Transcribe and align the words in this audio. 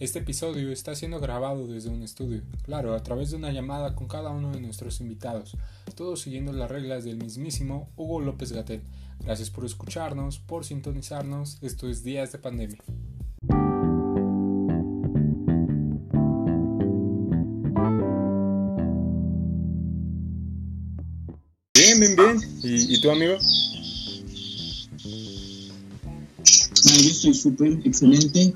Este 0.00 0.20
episodio 0.20 0.70
está 0.70 0.94
siendo 0.94 1.18
grabado 1.18 1.66
desde 1.66 1.88
un 1.88 2.04
estudio, 2.04 2.42
claro, 2.62 2.94
a 2.94 3.02
través 3.02 3.30
de 3.30 3.36
una 3.36 3.50
llamada 3.50 3.96
con 3.96 4.06
cada 4.06 4.30
uno 4.30 4.52
de 4.52 4.60
nuestros 4.60 5.00
invitados, 5.00 5.56
todos 5.96 6.20
siguiendo 6.20 6.52
las 6.52 6.70
reglas 6.70 7.02
del 7.02 7.16
mismísimo 7.16 7.90
Hugo 7.96 8.20
López 8.20 8.52
Gatel. 8.52 8.80
Gracias 9.18 9.50
por 9.50 9.64
escucharnos, 9.64 10.38
por 10.38 10.64
sintonizarnos, 10.64 11.58
esto 11.62 11.88
es 11.88 12.04
Días 12.04 12.30
de 12.30 12.38
Pandemia. 12.38 12.78
Bien, 21.74 21.98
bien, 21.98 22.14
bien. 22.14 22.40
¿Y, 22.62 22.94
y 22.94 23.00
tú, 23.00 23.10
amigo? 23.10 23.34
Ah, 26.86 26.96
yo 27.00 27.10
estoy 27.10 27.34
súper 27.34 27.72
excelente. 27.84 28.54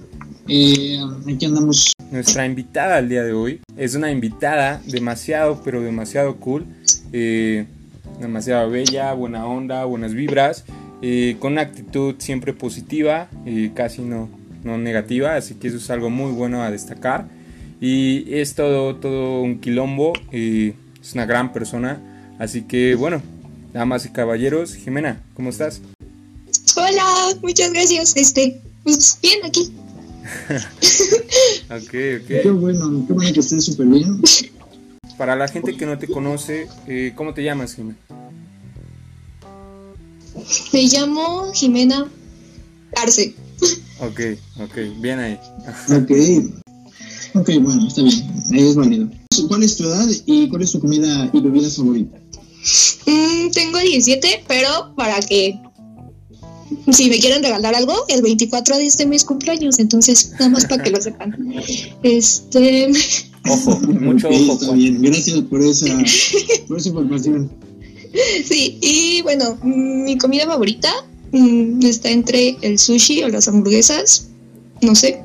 Eh, 0.49 0.99
aquí 1.33 1.47
andamos. 1.47 1.93
Nuestra 2.11 2.45
invitada 2.47 2.97
al 2.97 3.09
día 3.09 3.23
de 3.23 3.33
hoy 3.33 3.61
es 3.77 3.95
una 3.95 4.11
invitada 4.11 4.83
demasiado, 4.87 5.63
pero 5.65 5.81
demasiado 5.81 6.37
cool. 6.37 6.67
eh, 7.13 7.67
demasiado 8.21 8.71
bella, 8.71 9.13
buena 9.15 9.47
onda, 9.47 9.85
buenas 9.85 10.15
vibras. 10.15 10.65
eh, 11.05 11.37
con 11.41 11.53
una 11.53 11.63
actitud 11.63 12.15
siempre 12.19 12.53
positiva, 12.53 13.29
eh, 13.45 13.73
casi 13.75 14.03
no, 14.03 14.29
no 14.63 14.79
negativa. 14.79 15.35
Así 15.37 15.55
que 15.55 15.69
eso 15.69 15.79
es 15.79 15.91
algo 15.91 16.11
muy 16.11 16.33
bueno 16.33 16.63
a 16.63 16.71
destacar. 16.71 17.27
Y 17.81 18.33
es 18.33 18.55
todo, 18.55 18.97
todo 18.97 19.43
un 19.43 19.61
quilombo. 19.61 20.13
eh, 20.31 20.75
es 21.01 21.15
una 21.15 21.27
gran 21.27 21.53
persona. 21.53 22.01
Así 22.39 22.63
que 22.63 22.95
bueno, 22.95 23.21
damas 23.73 24.07
y 24.07 24.11
caballeros, 24.11 24.75
Jimena, 24.75 25.21
¿cómo 25.35 25.51
estás? 25.51 25.81
Hola, 26.77 27.37
muchas 27.43 27.73
gracias. 27.73 28.17
Este, 28.17 28.61
pues 28.85 29.19
bien 29.21 29.41
aquí. 29.45 29.73
Ok, 31.71 31.91
Qué 31.91 32.43
ok. 32.47 32.61
bueno, 32.61 33.05
qué 33.07 33.13
bueno 33.15 33.33
que 33.33 33.41
estés 33.41 33.65
súper 33.65 33.87
bien. 33.87 34.21
Para 35.17 35.37
la 35.37 35.49
gente 35.49 35.77
que 35.77 35.87
no 35.87 35.99
te 35.99 36.07
conoce, 36.07 36.69
eh, 36.87 37.13
¿cómo 37.17 37.33
te 37.33 37.43
llamas, 37.43 37.75
Jimena? 37.75 37.97
Me 40.73 40.83
llamo 40.85 41.53
Jimena 41.55 42.11
Arce. 42.97 43.35
Ok, 44.01 44.21
ok, 44.61 44.77
bien 45.01 45.19
ahí. 45.19 45.39
Ok. 45.91 46.11
Ok, 47.35 47.49
bueno, 47.63 47.89
está 47.89 48.03
bien. 48.03 48.31
Es 48.53 48.75
válido. 48.77 49.09
¿Cuál 49.49 49.63
es 49.63 49.77
tu 49.77 49.85
edad 49.85 50.07
y 50.27 50.49
cuál 50.49 50.63
es 50.63 50.73
tu 50.73 50.81
comida 50.81 51.31
y 51.33 51.41
bebida 51.41 51.71
favorita? 51.71 52.19
Mm, 53.07 53.51
tengo 53.53 53.79
17, 53.79 54.45
pero 54.47 54.95
para 54.97 55.19
que 55.21 55.59
si 56.91 57.09
me 57.09 57.19
quieren 57.19 57.43
regalar 57.43 57.75
algo, 57.75 57.95
el 58.09 58.23
24 58.23 58.77
de 58.77 58.87
este 58.87 59.07
mes 59.07 59.25
cumpleaños, 59.25 59.79
entonces 59.79 60.33
nada 60.33 60.49
más 60.49 60.67
para 60.67 60.83
que 60.83 60.91
lo 60.91 61.01
sepan. 61.01 61.55
Este, 62.03 62.91
Ojo, 63.49 63.79
mucho 64.01 64.29
Ok, 64.29 64.35
ojo. 64.35 64.53
está 64.61 64.73
bien. 64.73 65.03
Gracias 65.03 65.41
por 65.43 65.63
esa, 65.63 65.87
por 66.69 66.79
esa 66.79 66.89
información. 66.89 67.51
sí, 68.49 68.79
y 68.81 69.23
bueno, 69.23 69.59
mm, 69.63 70.05
mi 70.05 70.19
comida 70.19 70.47
favorita 70.47 70.91
mm, 71.33 71.85
está 71.85 72.11
entre 72.11 72.57
el 72.63 72.79
sushi 72.79 73.23
o 73.23 73.29
las 73.29 73.49
hamburguesas, 73.49 74.29
no 74.81 74.95
sé. 74.95 75.21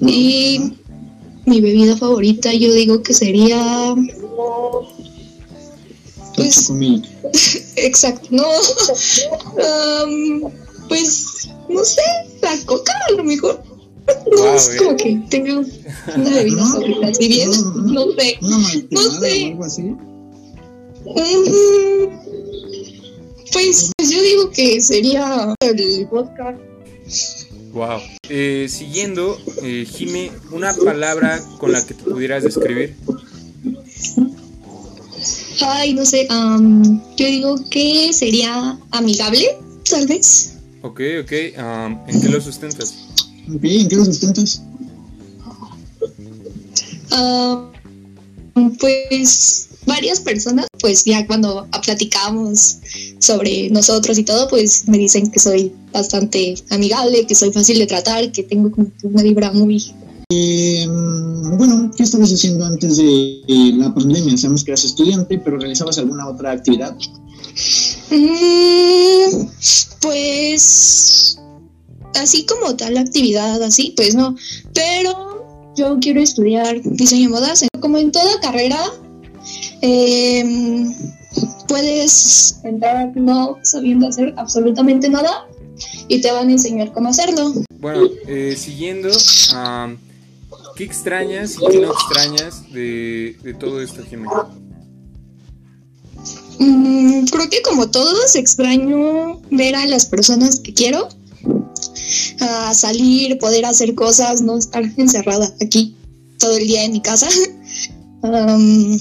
Y 0.00 0.60
mi 1.46 1.60
bebida 1.60 1.96
favorita 1.96 2.52
yo 2.54 2.72
digo 2.72 3.02
que 3.02 3.12
sería 3.12 3.94
pues-. 6.40 7.72
Exacto, 7.76 8.28
no. 8.30 8.44
Am, 10.02 10.42
pues, 10.88 11.48
no 11.68 11.84
sé, 11.84 12.02
la 12.42 12.56
coca 12.66 12.92
a 13.08 13.12
lo 13.12 13.24
mejor. 13.24 13.62
No 14.30 14.36
Wow, 14.38 14.54
es 14.56 14.68
eh. 14.70 14.76
como 14.78 14.96
que 14.96 15.22
tenga 15.30 15.58
una 15.58 16.30
bebida 16.30 16.56
No, 16.62 16.72
favorita. 16.72 17.14
Si 17.14 17.28
bien, 17.28 17.50
no, 17.50 17.82
no. 17.82 18.06
no 18.06 18.12
sé. 18.16 18.38
No 18.90 19.00
sé. 19.20 19.44
o 19.44 19.46
algo 19.48 19.64
así. 19.64 19.82
Mm, 19.82 19.96
Pues, 23.52 23.90
pues 23.96 24.10
yo 24.10 24.22
digo 24.22 24.50
que 24.50 24.80
sería 24.80 25.54
el 25.60 26.06
vodka. 26.06 26.58
Wow. 27.72 28.00
Eh, 28.28 28.66
siguiendo, 28.68 29.38
eh, 29.62 29.86
Jime, 29.88 30.32
una 30.50 30.74
palabra 30.74 31.40
con 31.58 31.72
la 31.72 31.84
que 31.86 31.94
te 31.94 32.02
pudieras 32.02 32.42
describir. 32.42 32.96
Ay, 35.62 35.94
no 35.94 36.04
sé. 36.04 36.26
am, 36.30 37.00
yo 37.16 37.26
digo 37.26 37.56
que 37.70 38.12
sería 38.12 38.78
amigable, 38.90 39.58
tal 39.88 40.06
vez. 40.06 40.56
Ok, 40.82 41.00
ok. 41.22 41.32
um, 41.58 41.98
¿En 42.08 42.20
qué 42.20 42.28
lo 42.28 42.40
sustentas? 42.40 42.94
Ok, 43.48 43.64
¿en 43.64 43.88
qué 43.88 43.96
lo 43.96 44.04
sustentas? 44.04 44.62
Ah, 47.12 47.70
pues 48.78 49.68
varias 49.86 50.20
personas, 50.20 50.66
pues 50.80 51.04
ya 51.04 51.26
cuando 51.26 51.66
platicamos 51.84 52.78
sobre 53.18 53.70
nosotros 53.70 54.18
y 54.18 54.24
todo, 54.24 54.48
pues 54.48 54.86
me 54.88 54.98
dicen 54.98 55.30
que 55.30 55.40
soy 55.40 55.72
bastante 55.92 56.54
amigable, 56.70 57.26
que 57.26 57.34
soy 57.34 57.52
fácil 57.52 57.78
de 57.78 57.86
tratar, 57.86 58.30
que 58.32 58.42
tengo 58.42 58.70
como 58.70 58.90
una 59.02 59.22
vibra 59.22 59.52
muy... 59.52 59.92
Eh, 60.32 60.86
bueno, 60.88 61.90
¿qué 61.96 62.04
estabas 62.04 62.32
haciendo 62.32 62.64
antes 62.64 62.96
de 62.96 63.42
la 63.76 63.92
pandemia? 63.92 64.36
Sabemos 64.36 64.62
que 64.62 64.70
eras 64.70 64.84
estudiante, 64.84 65.38
pero 65.38 65.58
¿realizabas 65.58 65.98
alguna 65.98 66.28
otra 66.28 66.52
actividad? 66.52 66.96
Mm, 68.10 69.46
pues 70.00 71.36
así 72.14 72.46
como 72.46 72.76
tal 72.76 72.96
actividad, 72.96 73.60
así, 73.62 73.92
pues 73.96 74.14
no, 74.14 74.36
pero 74.72 75.72
yo 75.76 75.98
quiero 76.00 76.20
estudiar 76.20 76.80
diseño 76.82 77.24
de 77.24 77.28
modas, 77.28 77.64
como 77.80 77.98
en 77.98 78.12
toda 78.12 78.40
carrera. 78.40 78.78
em, 79.82 80.94
puedes 81.66 82.60
entrar 82.64 83.16
no 83.16 83.56
sabiendo 83.62 84.08
hacer 84.08 84.34
absolutamente 84.36 85.08
nada 85.08 85.46
y 86.08 86.20
te 86.20 86.30
van 86.30 86.48
a 86.48 86.52
enseñar 86.52 86.92
cómo 86.92 87.08
hacerlo. 87.08 87.52
Bueno, 87.78 88.08
eh, 88.26 88.54
siguiendo, 88.58 89.08
um, 89.08 89.96
¿qué 90.80 90.86
extrañas 90.86 91.56
y 91.60 91.70
qué 91.70 91.78
no 91.78 91.92
extrañas 91.92 92.72
de, 92.72 93.36
de 93.42 93.52
todo 93.52 93.82
esto, 93.82 94.02
Jime? 94.08 94.28
Mm, 96.58 97.26
creo 97.26 97.50
que 97.50 97.60
como 97.60 97.90
todos 97.90 98.34
extraño 98.34 99.42
ver 99.50 99.76
a 99.76 99.84
las 99.84 100.06
personas 100.06 100.58
que 100.58 100.72
quiero, 100.72 101.06
a 102.40 102.72
salir, 102.72 103.36
poder 103.36 103.66
hacer 103.66 103.94
cosas, 103.94 104.40
no 104.40 104.56
estar 104.56 104.82
encerrada 104.96 105.54
aquí 105.60 105.96
todo 106.38 106.56
el 106.56 106.66
día 106.66 106.84
en 106.84 106.92
mi 106.92 107.02
casa. 107.02 107.28
Am, 108.22 108.98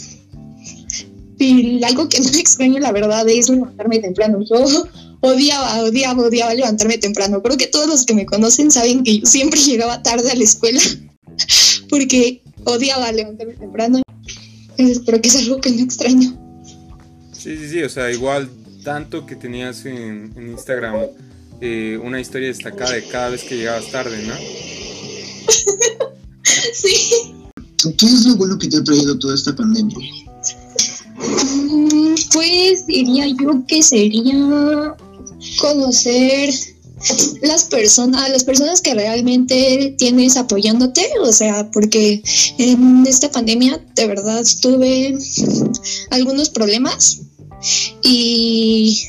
y 1.37 1.81
algo 1.85 2.09
que 2.09 2.19
no 2.19 2.27
extraño, 2.37 2.79
la 2.79 2.91
verdad, 2.91 3.25
es 3.29 3.47
levantarme 3.47 3.99
temprano. 3.99 4.39
Yo 4.41 4.65
odiaba, 5.21 5.83
odiaba, 5.83 6.23
odiaba 6.23 6.53
levantarme 6.53 6.97
temprano. 6.97 7.41
Creo 7.41 7.55
que 7.55 7.67
todos 7.67 7.87
los 7.87 8.03
que 8.03 8.15
me 8.15 8.25
conocen 8.25 8.69
saben 8.69 9.05
que 9.05 9.19
yo 9.19 9.25
siempre 9.25 9.61
llegaba 9.65 10.03
tarde 10.03 10.29
a 10.29 10.35
la 10.35 10.43
escuela 10.43 10.81
porque 11.89 12.41
odiaba 12.63 13.11
levantarme 13.11 13.53
temprano. 13.53 14.01
Entonces, 14.77 15.03
creo 15.05 15.21
que 15.21 15.27
es 15.29 15.35
algo 15.35 15.59
que 15.59 15.71
no 15.71 15.81
extraño. 15.83 16.37
Sí, 17.33 17.57
sí, 17.57 17.69
sí, 17.69 17.83
o 17.83 17.89
sea, 17.89 18.11
igual 18.11 18.49
tanto 18.83 19.25
que 19.25 19.35
tenías 19.35 19.85
en, 19.85 20.33
en 20.35 20.51
Instagram 20.51 21.07
eh, 21.61 21.99
una 22.01 22.19
historia 22.19 22.47
destacada 22.47 22.93
de 22.93 23.03
cada 23.03 23.29
vez 23.29 23.43
que 23.43 23.57
llegabas 23.57 23.91
tarde, 23.91 24.25
¿no? 24.25 24.33
Sí. 26.73 27.33
¿Qué 27.97 28.05
es 28.05 28.25
lo 28.25 28.35
bueno 28.35 28.57
que 28.57 28.67
te 28.67 28.77
ha 28.77 28.83
traído 28.83 29.17
toda 29.19 29.35
esta 29.35 29.55
pandemia? 29.55 29.97
Mm, 31.17 32.15
Pues 32.33 32.85
diría 32.87 33.27
yo 33.27 33.63
que 33.67 33.81
sería 33.83 34.95
conocer 35.59 36.49
las 37.41 37.65
personas, 37.65 38.29
las 38.29 38.43
personas 38.43 38.81
que 38.81 38.93
realmente 38.93 39.95
tienes 39.97 40.37
apoyándote, 40.37 41.07
o 41.21 41.31
sea, 41.31 41.69
porque 41.71 42.21
en 42.57 43.05
esta 43.07 43.31
pandemia 43.31 43.79
de 43.95 44.07
verdad 44.07 44.43
tuve 44.61 45.17
algunos 46.11 46.49
problemas 46.49 47.21
y 48.03 49.03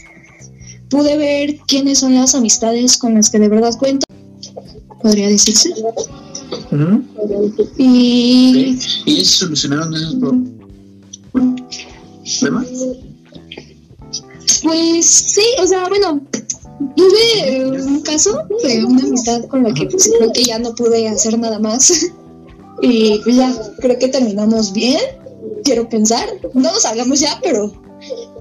pude 0.89 1.17
ver 1.17 1.59
quiénes 1.67 1.99
son 1.99 2.15
las 2.15 2.35
amistades 2.35 2.97
con 2.97 3.15
las 3.15 3.31
que 3.31 3.39
de 3.39 3.49
verdad 3.49 3.77
cuento, 3.79 4.07
podría 5.03 5.29
decirse. 5.29 5.71
Y 7.77 8.79
¿Y 9.07 9.25
solucionaron 9.25 9.95
esos 9.95 10.15
problemas? 10.15 10.51
Pues 14.63 15.07
sí, 15.07 15.43
o 15.59 15.67
sea, 15.67 15.89
bueno, 15.89 16.21
tuve 16.97 17.57
eh, 17.57 17.65
un 17.65 18.01
caso 18.03 18.47
de 18.63 18.85
una 18.85 19.03
amistad 19.03 19.45
con 19.47 19.63
la 19.63 19.73
que 19.75 19.87
pues, 19.87 20.11
creo 20.19 20.33
que 20.33 20.45
ya 20.45 20.59
no 20.59 20.75
pude 20.75 21.09
hacer 21.09 21.39
nada 21.39 21.59
más. 21.59 22.07
Y 22.83 23.19
pues 23.19 23.37
ya, 23.37 23.55
creo 23.81 23.99
que 23.99 24.09
terminamos 24.09 24.73
bien, 24.73 24.99
quiero 25.65 25.87
pensar. 25.87 26.27
No 26.55 26.73
nos 26.73 26.87
hablamos 26.87 27.21
ya, 27.21 27.39
pero 27.43 27.71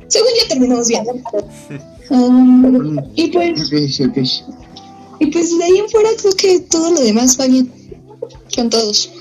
según 0.07 0.29
ya 0.41 0.47
terminamos 0.47 0.87
bien. 0.87 1.03
Um, 2.11 2.97
y 3.13 3.27
pues, 3.27 3.71
y 5.19 5.25
pues 5.27 5.57
de 5.59 5.63
ahí 5.63 5.77
en 5.77 5.89
fuera 5.89 6.09
creo 6.19 6.33
que 6.33 6.59
todo 6.61 6.89
lo 6.91 7.01
demás 7.01 7.39
va 7.39 7.45
bien. 7.45 7.71
con 8.55 8.67
todos. 8.71 9.11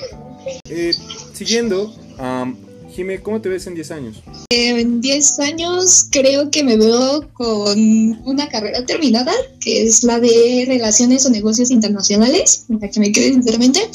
Eh, 0.70 0.94
siguiendo, 1.34 1.92
um, 2.18 2.56
Jime, 2.98 3.20
¿cómo 3.20 3.40
te 3.40 3.48
ves 3.48 3.64
en 3.68 3.76
10 3.76 3.90
años? 3.92 4.22
En 4.48 5.00
10 5.00 5.38
años 5.38 6.08
creo 6.10 6.50
que 6.50 6.64
me 6.64 6.76
veo 6.76 7.32
con 7.32 7.78
una 8.24 8.48
carrera 8.48 8.84
terminada, 8.86 9.30
que 9.60 9.84
es 9.84 10.02
la 10.02 10.18
de 10.18 10.64
Relaciones 10.66 11.24
o 11.24 11.30
Negocios 11.30 11.70
Internacionales, 11.70 12.64
la 12.66 12.90
que 12.90 12.98
me 12.98 13.12
quedé 13.12 13.34
sinceramente. 13.34 13.88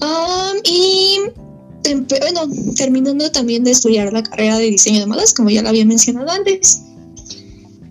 Um, 0.00 0.60
y 0.62 1.18
bueno, 2.20 2.42
terminando 2.76 3.28
también 3.32 3.64
de 3.64 3.72
estudiar 3.72 4.12
la 4.12 4.22
carrera 4.22 4.56
de 4.56 4.66
diseño 4.66 5.00
de 5.00 5.06
modas, 5.06 5.34
como 5.34 5.50
ya 5.50 5.62
lo 5.62 5.70
había 5.70 5.84
mencionado 5.84 6.30
antes. 6.30 6.80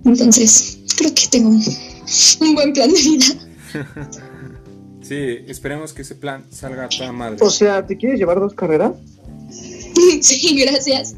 Entonces, 0.05 0.77
creo 0.95 1.13
que 1.13 1.23
tengo 1.29 1.49
un 1.49 2.55
buen 2.55 2.71
plan 2.71 2.89
de 2.89 3.01
vida. 3.01 3.25
sí, 5.01 5.43
esperemos 5.49 5.91
que 5.91 6.03
ese 6.03 6.15
plan 6.15 6.45
salga 6.51 6.85
a 6.85 6.87
toda 6.87 7.11
madre. 7.11 7.35
O 7.41 7.49
sea, 7.49 7.85
¿te 7.85 7.97
quieres 7.97 8.17
llevar 8.17 8.39
dos 8.39 8.53
carreras? 8.53 8.93
sí, 10.21 10.55
gracias. 10.57 11.15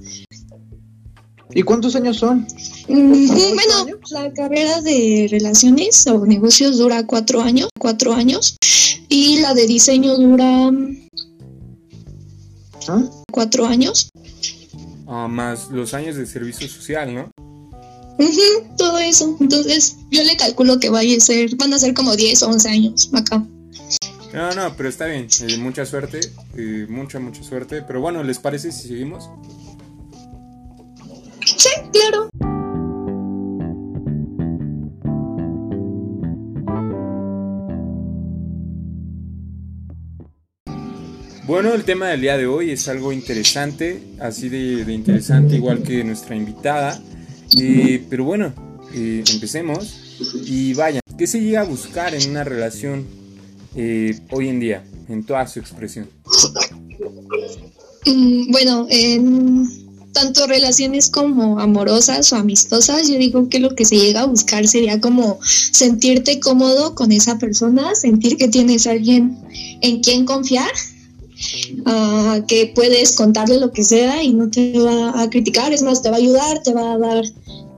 ¿Y 1.55 1.61
cuántos 1.61 1.95
años 1.95 2.17
son? 2.17 2.47
Mm, 2.87 3.27
bueno, 3.27 3.85
la 4.11 4.33
carrera 4.33 4.81
de 4.81 5.27
relaciones 5.29 6.05
o 6.07 6.25
negocios 6.25 6.77
dura 6.77 7.05
cuatro 7.05 7.41
años, 7.41 7.69
cuatro 7.79 8.13
años, 8.13 8.57
y 9.07 9.39
la 9.39 9.53
de 9.53 9.67
diseño 9.67 10.17
dura 10.17 10.71
¿Ah? 12.87 13.03
cuatro 13.31 13.65
años. 13.65 14.09
Ah, 15.07 15.27
más 15.27 15.69
los 15.69 15.93
años 15.93 16.15
de 16.15 16.25
servicio 16.25 16.67
social, 16.67 17.13
¿no? 17.13 17.29
todo 18.77 18.99
eso. 18.99 19.35
Entonces, 19.39 19.97
yo 20.11 20.23
le 20.23 20.37
calculo 20.37 20.79
que 20.79 20.89
vaya 20.89 21.17
a 21.17 21.19
ser, 21.19 21.55
van 21.55 21.73
a 21.73 21.79
ser 21.79 21.93
como 21.93 22.15
10 22.15 22.43
o 22.43 22.49
11 22.49 22.69
años 22.69 23.09
acá. 23.13 23.45
No, 24.33 24.51
no, 24.56 24.75
pero 24.75 24.89
está 24.89 25.06
bien. 25.06 25.27
Eh, 25.47 25.57
mucha 25.57 25.85
suerte. 25.85 26.19
Eh, 26.57 26.88
mucha, 26.89 27.19
mucha 27.19 27.44
suerte. 27.44 27.83
Pero 27.83 28.01
bueno, 28.01 28.24
¿les 28.24 28.39
parece 28.39 28.71
si 28.71 28.88
seguimos? 28.88 29.30
Sí, 31.45 31.69
claro. 31.91 32.30
Bueno, 41.45 41.74
el 41.74 41.83
tema 41.83 42.07
del 42.07 42.21
día 42.21 42.38
de 42.38 42.47
hoy 42.47 42.71
es 42.71 42.88
algo 42.88 43.12
interesante, 43.12 44.01
así 44.19 44.50
de, 44.50 44.91
interesante 44.91 45.57
igual 45.57 45.83
que 45.83 46.03
nuestra 46.03 46.35
invitada. 46.35 47.00
Eh, 47.59 48.03
pero 48.09 48.24
bueno, 48.24 48.53
eh, 48.94 49.24
empecemos. 49.31 50.18
Y 50.45 50.74
vaya, 50.74 51.01
¿qué 51.18 51.27
se 51.27 51.41
llega 51.41 51.62
a 51.62 51.65
buscar 51.65 52.15
en 52.15 52.31
una 52.31 52.44
relación 52.44 53.06
eh, 53.75 54.19
hoy 54.31 54.49
en 54.49 54.59
día, 54.59 54.83
en 55.09 55.23
toda 55.23 55.47
su 55.47 55.59
expresión? 55.59 56.09
Mm, 58.05 58.51
bueno, 58.51 58.87
en 58.89 59.67
tanto 60.11 60.45
relaciones 60.45 61.09
como 61.09 61.59
amorosas 61.59 62.31
o 62.33 62.35
amistosas, 62.35 63.07
yo 63.07 63.17
digo 63.17 63.49
que 63.49 63.59
lo 63.59 63.75
que 63.75 63.85
se 63.85 63.97
llega 63.97 64.21
a 64.21 64.25
buscar 64.25 64.67
sería 64.67 65.01
como 65.01 65.39
sentirte 65.43 66.39
cómodo 66.39 66.93
con 66.95 67.11
esa 67.11 67.39
persona, 67.39 67.95
sentir 67.95 68.37
que 68.37 68.47
tienes 68.47 68.85
alguien 68.85 69.37
en 69.81 70.01
quien 70.01 70.25
confiar 70.25 70.69
Ah, 71.85 72.39
que 72.47 72.71
puedes 72.73 73.15
contarle 73.15 73.59
lo 73.59 73.71
que 73.71 73.83
sea 73.83 74.23
y 74.23 74.33
no 74.33 74.49
te 74.49 74.77
va 74.79 75.21
a 75.21 75.29
criticar, 75.29 75.73
es 75.73 75.81
más, 75.81 76.01
te 76.01 76.09
va 76.09 76.15
a 76.15 76.19
ayudar, 76.19 76.63
te 76.63 76.73
va 76.73 76.93
a 76.93 76.97
dar 76.97 77.23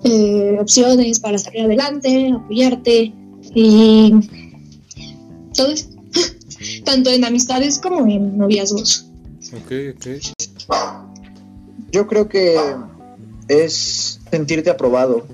eh, 0.03 0.57
opciones 0.59 1.19
para 1.19 1.37
salir 1.37 1.61
adelante, 1.61 2.31
apoyarte 2.31 3.13
y 3.55 4.13
todo 5.55 5.71
eso. 5.71 5.87
Tanto 6.83 7.09
en 7.09 7.25
amistades 7.25 7.79
como 7.79 8.05
en 8.07 8.37
noviazgos. 8.37 9.07
Ok, 9.53 9.71
ok. 9.95 10.07
Yo 11.91 12.07
creo 12.07 12.27
que 12.27 12.57
es 13.47 14.19
sentirte 14.29 14.69
aprobado, 14.69 15.25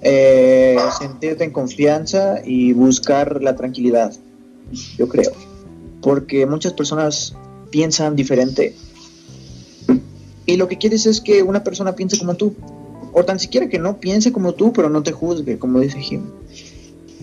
eh, 0.00 0.76
sentirte 0.98 1.44
en 1.44 1.50
confianza 1.50 2.40
y 2.44 2.72
buscar 2.72 3.42
la 3.42 3.54
tranquilidad, 3.54 4.12
yo 4.96 5.08
creo 5.08 5.32
porque 6.00 6.46
muchas 6.46 6.72
personas 6.72 7.34
piensan 7.70 8.16
diferente. 8.16 8.74
Y 10.46 10.56
lo 10.56 10.68
que 10.68 10.78
quieres 10.78 11.06
es 11.06 11.20
que 11.20 11.42
una 11.42 11.62
persona 11.62 11.94
piense 11.94 12.18
como 12.18 12.34
tú, 12.34 12.54
o 13.12 13.24
tan 13.24 13.38
siquiera 13.38 13.68
que 13.68 13.78
no 13.78 13.98
piense 13.98 14.32
como 14.32 14.54
tú, 14.54 14.72
pero 14.72 14.88
no 14.88 15.02
te 15.02 15.12
juzgue, 15.12 15.58
como 15.58 15.80
dice 15.80 16.00
Jim. 16.00 16.22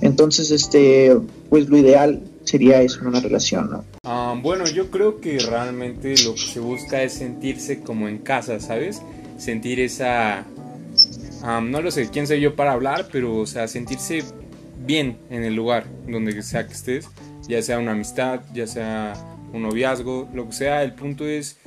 Entonces, 0.01 0.51
este, 0.51 1.15
pues 1.49 1.69
lo 1.69 1.77
ideal 1.77 2.21
sería 2.43 2.81
eso 2.81 3.01
en 3.01 3.07
una 3.07 3.19
relación, 3.19 3.71
¿no? 3.71 3.85
Ah, 4.03 4.37
bueno, 4.41 4.65
yo 4.65 4.91
creo 4.91 5.19
que 5.19 5.39
realmente 5.39 6.15
lo 6.23 6.33
que 6.33 6.41
se 6.41 6.59
busca 6.59 7.01
es 7.01 7.13
sentirse 7.13 7.81
como 7.81 8.07
en 8.07 8.19
casa, 8.19 8.59
¿sabes? 8.59 9.01
Sentir 9.37 9.79
esa... 9.79 10.45
no 11.43 11.81
lo 11.81 11.91
sé, 11.91 12.09
quién 12.11 12.27
soy 12.27 12.41
yo 12.41 12.55
para 12.55 12.73
hablar, 12.73 13.07
pero, 13.11 13.37
o 13.37 13.45
sea, 13.47 13.67
sentirse 13.67 14.23
bien 14.85 15.17
en 15.29 15.43
el 15.43 15.55
lugar 15.55 15.85
donde 16.07 16.41
sea 16.43 16.67
que 16.67 16.73
estés 16.73 17.07
ya 17.47 17.61
sea 17.61 17.79
una 17.79 17.91
amistad, 17.91 18.41
ya 18.53 18.67
sea 18.67 19.13
un 19.53 19.63
noviazgo, 19.63 20.29
lo 20.33 20.47
que 20.47 20.53
sea, 20.53 20.83
el 20.83 20.93
punto 20.93 21.27
es 21.27 21.57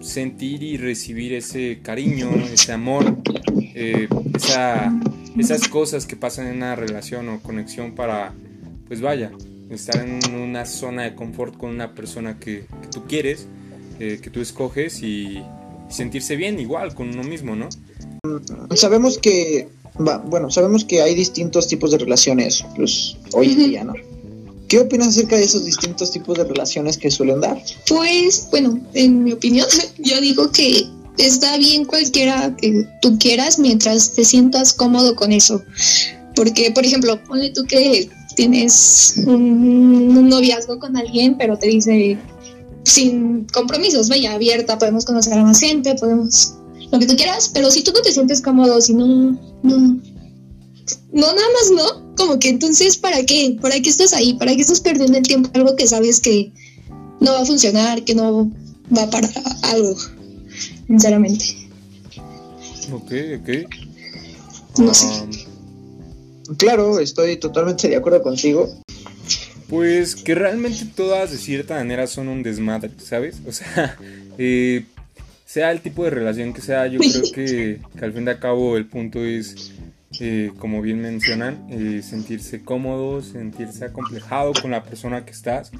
sentir 0.00 0.62
y 0.62 0.76
recibir 0.76 1.32
ese 1.34 1.80
cariño, 1.82 2.30
ese 2.52 2.72
amor, 2.72 3.16
eh, 3.56 4.08
esas 5.38 5.68
cosas 5.68 6.06
que 6.06 6.16
pasan 6.16 6.46
en 6.46 6.56
una 6.56 6.76
relación 6.76 7.28
o 7.28 7.40
conexión 7.40 7.94
para, 7.94 8.34
pues 8.88 9.00
vaya, 9.00 9.32
estar 9.70 9.96
en 9.96 10.34
una 10.34 10.66
zona 10.66 11.02
de 11.04 11.14
confort 11.14 11.56
con 11.56 11.70
una 11.70 11.94
persona 11.94 12.38
que, 12.38 12.66
tú 12.92 13.04
quieres, 13.06 13.46
eh, 13.98 14.20
que 14.22 14.30
tú 14.30 14.40
escoges 14.40 15.02
y 15.02 15.42
sentirse 15.88 16.36
bien 16.36 16.58
igual 16.58 16.94
con 16.94 17.08
uno 17.08 17.22
mismo, 17.22 17.56
¿no? 17.56 17.68
Sabemos 18.74 19.18
que, 19.18 19.68
bueno, 20.26 20.50
sabemos 20.50 20.84
que 20.84 21.02
hay 21.02 21.14
distintos 21.14 21.68
tipos 21.68 21.90
de 21.90 21.98
relaciones, 21.98 22.64
pues 22.76 23.16
hoy 23.32 23.52
en 23.52 23.58
día, 23.58 23.84
¿no? 23.84 23.94
¿Qué 24.68 24.78
opinas 24.78 25.08
acerca 25.08 25.36
de 25.36 25.44
esos 25.44 25.66
distintos 25.66 26.10
tipos 26.12 26.38
de 26.38 26.44
relaciones 26.44 26.96
que 26.96 27.10
suelen 27.10 27.42
dar? 27.42 27.62
Pues, 27.88 28.48
bueno, 28.50 28.80
en 28.94 29.22
mi 29.22 29.32
opinión, 29.32 29.66
yo 29.98 30.18
digo 30.20 30.50
que 30.50 30.86
está 31.18 31.56
bien 31.58 31.84
cualquiera 31.84 32.54
que 32.56 32.86
tú 33.00 33.18
quieras 33.18 33.58
mientras 33.58 34.12
te 34.12 34.24
sientas 34.24 34.72
cómodo 34.72 35.14
con 35.14 35.32
eso. 35.32 35.62
Porque, 36.34 36.70
por 36.70 36.84
ejemplo, 36.84 37.22
ponle 37.24 37.50
tú 37.50 37.64
que 37.64 38.08
tienes 38.36 39.14
un, 39.26 40.28
noviazgo 40.28 40.78
con 40.78 40.96
alguien, 40.96 41.36
pero 41.36 41.58
te 41.58 41.68
dice 41.68 42.18
sin 42.84 43.44
compromisos, 43.52 44.08
vaya, 44.08 44.32
abierta, 44.32 44.78
podemos 44.78 45.04
conocer 45.04 45.34
a 45.34 45.44
más 45.44 45.60
gente, 45.60 45.94
podemos 45.94 46.54
lo 46.90 46.98
que 46.98 47.06
tú 47.06 47.16
quieras, 47.16 47.50
pero 47.54 47.70
si 47.70 47.82
tú 47.82 47.92
no 47.92 48.02
te 48.02 48.12
sientes 48.12 48.40
cómodo, 48.40 48.80
si 48.80 48.92
no, 48.94 49.06
no, 49.06 49.38
no, 49.62 50.00
nada 51.12 51.32
más 51.32 51.70
no, 51.74 52.14
como 52.16 52.38
que 52.38 52.48
entonces, 52.48 52.96
¿para 52.96 53.24
qué? 53.24 53.56
¿Para 53.60 53.78
qué 53.80 53.88
estás 53.88 54.12
ahí? 54.12 54.34
¿Para 54.34 54.54
qué 54.54 54.62
estás 54.62 54.80
perdiendo 54.80 55.16
el 55.16 55.22
tiempo? 55.22 55.48
Algo 55.54 55.76
que 55.76 55.86
sabes 55.86 56.20
que 56.20 56.52
no 57.20 57.32
va 57.32 57.42
a 57.42 57.46
funcionar, 57.46 58.04
que 58.04 58.14
no 58.14 58.50
va 58.96 59.08
para 59.10 59.30
algo, 59.62 59.96
sinceramente. 60.92 61.44
Ok, 62.92 63.12
ok. 63.40 63.48
No 64.78 64.92
sé. 64.92 65.06
Claro, 66.58 67.00
estoy 67.00 67.38
totalmente 67.38 67.88
de 67.88 67.96
acuerdo 67.96 68.22
contigo. 68.22 68.68
Pues 69.70 70.14
que 70.14 70.34
realmente 70.34 70.84
todas 70.94 71.30
de 71.30 71.38
cierta 71.38 71.76
manera 71.76 72.06
son 72.06 72.28
un 72.28 72.42
desmadre, 72.42 72.90
¿sabes? 72.98 73.40
O 73.46 73.52
sea, 73.52 73.96
eh, 74.38 74.84
sea 75.46 75.72
el 75.72 75.80
tipo 75.80 76.04
de 76.04 76.10
relación 76.10 76.52
que 76.52 76.60
sea, 76.60 76.86
yo 76.88 77.00
creo 77.00 77.32
que, 77.32 77.80
que 77.98 78.04
al 78.04 78.12
fin 78.12 78.26
de 78.26 78.38
cabo 78.38 78.76
el 78.76 78.84
punto 78.86 79.24
es 79.24 79.72
eh, 80.20 80.50
como 80.58 80.82
bien 80.82 81.00
mencionan, 81.00 81.68
eh, 81.70 82.02
sentirse 82.02 82.62
cómodo, 82.62 83.22
sentirse 83.22 83.86
acomplejado 83.86 84.52
con 84.52 84.72
la 84.72 84.82
persona 84.84 85.24
que 85.24 85.30
estás. 85.30 85.72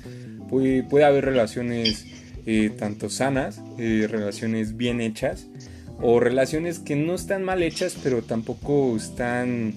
Puede, 0.49 0.83
puede 0.85 1.05
haber 1.05 1.27
relaciones 1.27 2.07
eh, 2.47 2.71
tanto 2.79 3.09
sanas, 3.11 3.61
relaciones 3.77 4.77
bien 4.77 5.01
hechas, 5.01 5.47
o 6.01 6.19
relaciones 6.19 6.79
que 6.79 6.97
no 6.97 7.15
están 7.15 7.45
mal 7.45 7.63
hechas, 7.63 7.97
pero 8.03 8.23
tampoco 8.23 8.97
están, 8.97 9.75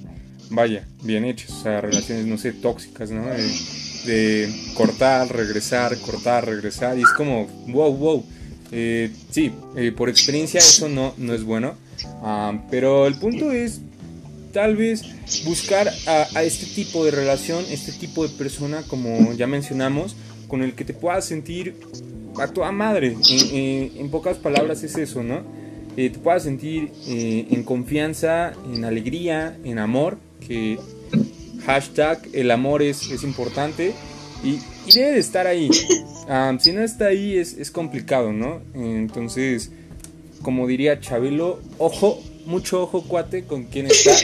vaya, 0.50 0.88
bien 1.04 1.26
hechas. 1.26 1.52
O 1.52 1.64
sea, 1.64 1.82
relaciones, 1.82 2.26
no 2.26 2.38
sé, 2.38 2.54
tóxicas, 2.54 3.12
¿no? 3.12 3.26
De, 3.26 4.50
cortar, 4.76 5.36
regresar, 5.36 5.98
cortar, 6.00 6.46
regresar. 6.46 6.98
Y 6.98 7.02
es 7.02 7.10
como, 7.16 7.48
wow, 7.68 7.96
wow. 7.96 8.26
sí, 9.32 9.52
por 9.96 10.10
experiencia 10.10 10.60
eso 10.60 10.90
no, 10.90 11.14
no 11.18 11.34
es 11.34 11.44
bueno. 11.44 11.76
Ah, 12.22 12.60
pero 12.70 13.08
el 13.08 13.16
punto 13.16 13.52
es 13.52 13.82
tal 14.56 14.76
vez 14.76 15.04
buscar 15.44 15.92
a, 16.08 16.44
este 16.44 16.66
tipo 16.68 17.04
de 17.04 17.12
relación, 17.12 17.66
este 17.70 17.92
tipo 17.92 18.26
de 18.26 18.34
persona, 18.38 18.84
como 18.84 19.34
ya 19.34 19.48
mencionamos, 19.48 20.16
con 20.48 20.64
el 20.64 20.74
que 20.76 20.86
te 20.86 20.94
puedas 20.94 21.26
sentir 21.26 21.76
a 22.40 22.48
toda 22.48 22.72
madre. 22.72 23.16
En, 23.30 24.10
pocas 24.10 24.38
palabras 24.38 24.84
es 24.84 24.98
eso, 24.98 25.24
¿no? 25.24 25.42
Eh, 25.98 26.10
te 26.10 26.20
puedas 26.20 26.44
sentir 26.44 26.92
eh, 27.08 27.48
en 27.52 27.64
confianza, 27.64 28.54
en 28.74 28.84
alegría, 28.84 29.58
en 29.64 29.80
amor, 29.80 30.18
que 30.46 30.78
hashtag 31.66 32.20
el 32.34 32.52
amor 32.52 32.84
es, 32.84 33.10
es 33.10 33.24
importante 33.24 33.94
Y, 34.44 34.60
debe 34.94 35.14
de 35.14 35.20
estar 35.20 35.48
ahí. 35.48 35.70
si 36.60 36.72
no 36.74 36.84
está 36.84 37.08
ahí 37.08 37.38
es, 37.38 37.54
es 37.54 37.72
complicado, 37.72 38.34
¿no? 38.34 38.62
Entonces, 38.74 39.72
como 40.42 40.68
diría 40.68 41.00
Chabelo, 41.00 41.60
ojo, 41.78 42.22
mucho 42.46 42.84
ojo, 42.84 43.04
cuate, 43.04 43.46
con 43.46 43.64
quién 43.64 43.88
estás. 43.88 44.24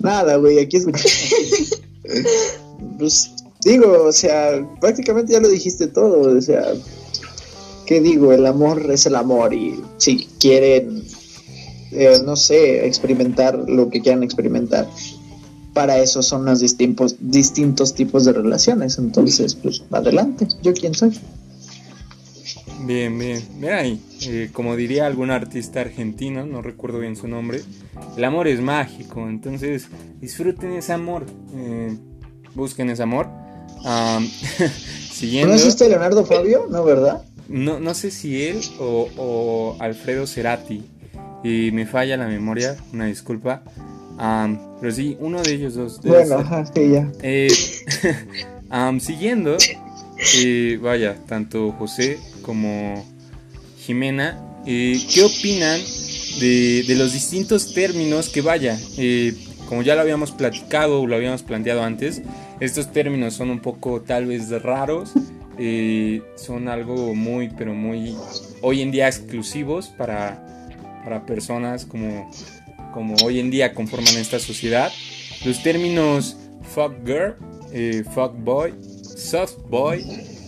Nada, 0.00 0.36
güey, 0.36 0.58
aquí 0.58 0.76
es... 0.76 0.84
pues 2.98 3.32
digo, 3.64 4.04
o 4.04 4.12
sea, 4.12 4.66
prácticamente 4.80 5.32
ya 5.32 5.40
lo 5.40 5.48
dijiste 5.48 5.86
todo, 5.86 6.36
o 6.36 6.40
sea, 6.40 6.64
¿qué 7.86 8.00
digo? 8.00 8.32
El 8.32 8.46
amor 8.46 8.90
es 8.90 9.06
el 9.06 9.16
amor 9.16 9.54
y 9.54 9.80
si 9.96 10.26
quieren, 10.38 11.04
eh, 11.92 12.18
no 12.24 12.36
sé, 12.36 12.86
experimentar 12.86 13.56
lo 13.68 13.88
que 13.90 14.00
quieran 14.00 14.22
experimentar, 14.22 14.88
para 15.72 15.98
eso 15.98 16.22
son 16.22 16.44
los 16.44 16.60
distintos, 16.60 17.94
tipos 17.94 18.24
de 18.24 18.32
relaciones, 18.32 18.98
entonces, 18.98 19.54
pues 19.56 19.82
adelante, 19.90 20.46
yo 20.62 20.72
quién 20.72 20.94
soy. 20.94 21.18
Bien, 22.86 23.18
bien. 23.18 23.42
Mira 23.58 23.78
ahí, 23.78 24.00
eh, 24.26 24.50
como 24.52 24.76
diría 24.76 25.06
algún 25.06 25.30
artista 25.30 25.80
argentino, 25.80 26.44
no 26.44 26.60
recuerdo 26.60 26.98
bien 26.98 27.16
su 27.16 27.26
nombre, 27.26 27.62
el 28.16 28.24
amor 28.24 28.46
es 28.46 28.60
mágico, 28.60 29.26
entonces 29.26 29.88
disfruten 30.20 30.72
ese 30.72 30.92
amor, 30.92 31.24
eh, 31.54 31.96
busquen 32.54 32.90
ese 32.90 33.02
amor. 33.02 33.43
siguiendo, 35.12 35.48
¿No 35.48 35.54
es 35.54 35.66
este 35.66 35.88
Leonardo 35.88 36.24
Fabio? 36.24 36.66
¿No, 36.70 36.84
verdad? 36.84 37.22
No, 37.48 37.78
no 37.78 37.94
sé 37.94 38.10
si 38.10 38.42
él 38.42 38.60
o, 38.78 39.76
Alfredo 39.78 40.26
Cerati, 40.26 40.82
y 41.42 41.70
me 41.72 41.86
falla 41.86 42.16
la 42.16 42.26
memoria, 42.26 42.76
una 42.92 43.06
disculpa. 43.06 43.62
pero 44.80 44.92
sí, 44.92 45.16
uno 45.20 45.42
de 45.42 45.52
ellos 45.52 45.74
dos. 45.74 46.00
Bueno, 46.02 46.36
ajá, 46.36 46.64
sí, 46.66 46.90
ya. 46.90 47.10
Eh, 47.22 47.48
siguiendo, 49.00 49.56
vaya, 50.80 51.16
tanto 51.28 51.72
José 51.72 52.18
como 52.42 53.04
Jimena, 53.78 54.40
eh, 54.66 54.98
¿qué 55.12 55.22
opinan 55.22 55.78
de, 56.40 56.94
los 56.96 57.12
distintos 57.12 57.74
términos 57.74 58.30
que 58.30 58.40
vaya? 58.40 58.78
Eh, 59.64 59.68
como 59.68 59.82
ya 59.82 59.94
lo 59.94 60.00
habíamos 60.00 60.32
platicado 60.32 61.02
o 61.02 61.06
lo 61.06 61.16
habíamos 61.16 61.42
planteado 61.42 61.82
antes, 61.82 62.22
estos 62.60 62.92
términos 62.92 63.34
son 63.34 63.50
un 63.50 63.60
poco 63.60 64.02
tal 64.02 64.26
vez 64.26 64.50
raros, 64.62 65.12
eh, 65.58 66.22
son 66.36 66.68
algo 66.68 67.14
muy, 67.14 67.48
pero 67.48 67.74
muy 67.74 68.16
hoy 68.62 68.82
en 68.82 68.90
día 68.90 69.06
exclusivos 69.06 69.88
para, 69.88 70.68
para 71.04 71.26
personas 71.26 71.84
como, 71.84 72.30
como 72.92 73.14
hoy 73.24 73.40
en 73.40 73.50
día 73.50 73.74
conforman 73.74 74.16
esta 74.16 74.38
sociedad. 74.38 74.90
Los 75.44 75.62
términos 75.62 76.36
fuck 76.74 76.94
girl, 77.04 77.34
fuck 78.14 78.32
boy, 78.38 78.74
soft 79.16 79.56
boy, 79.68 80.04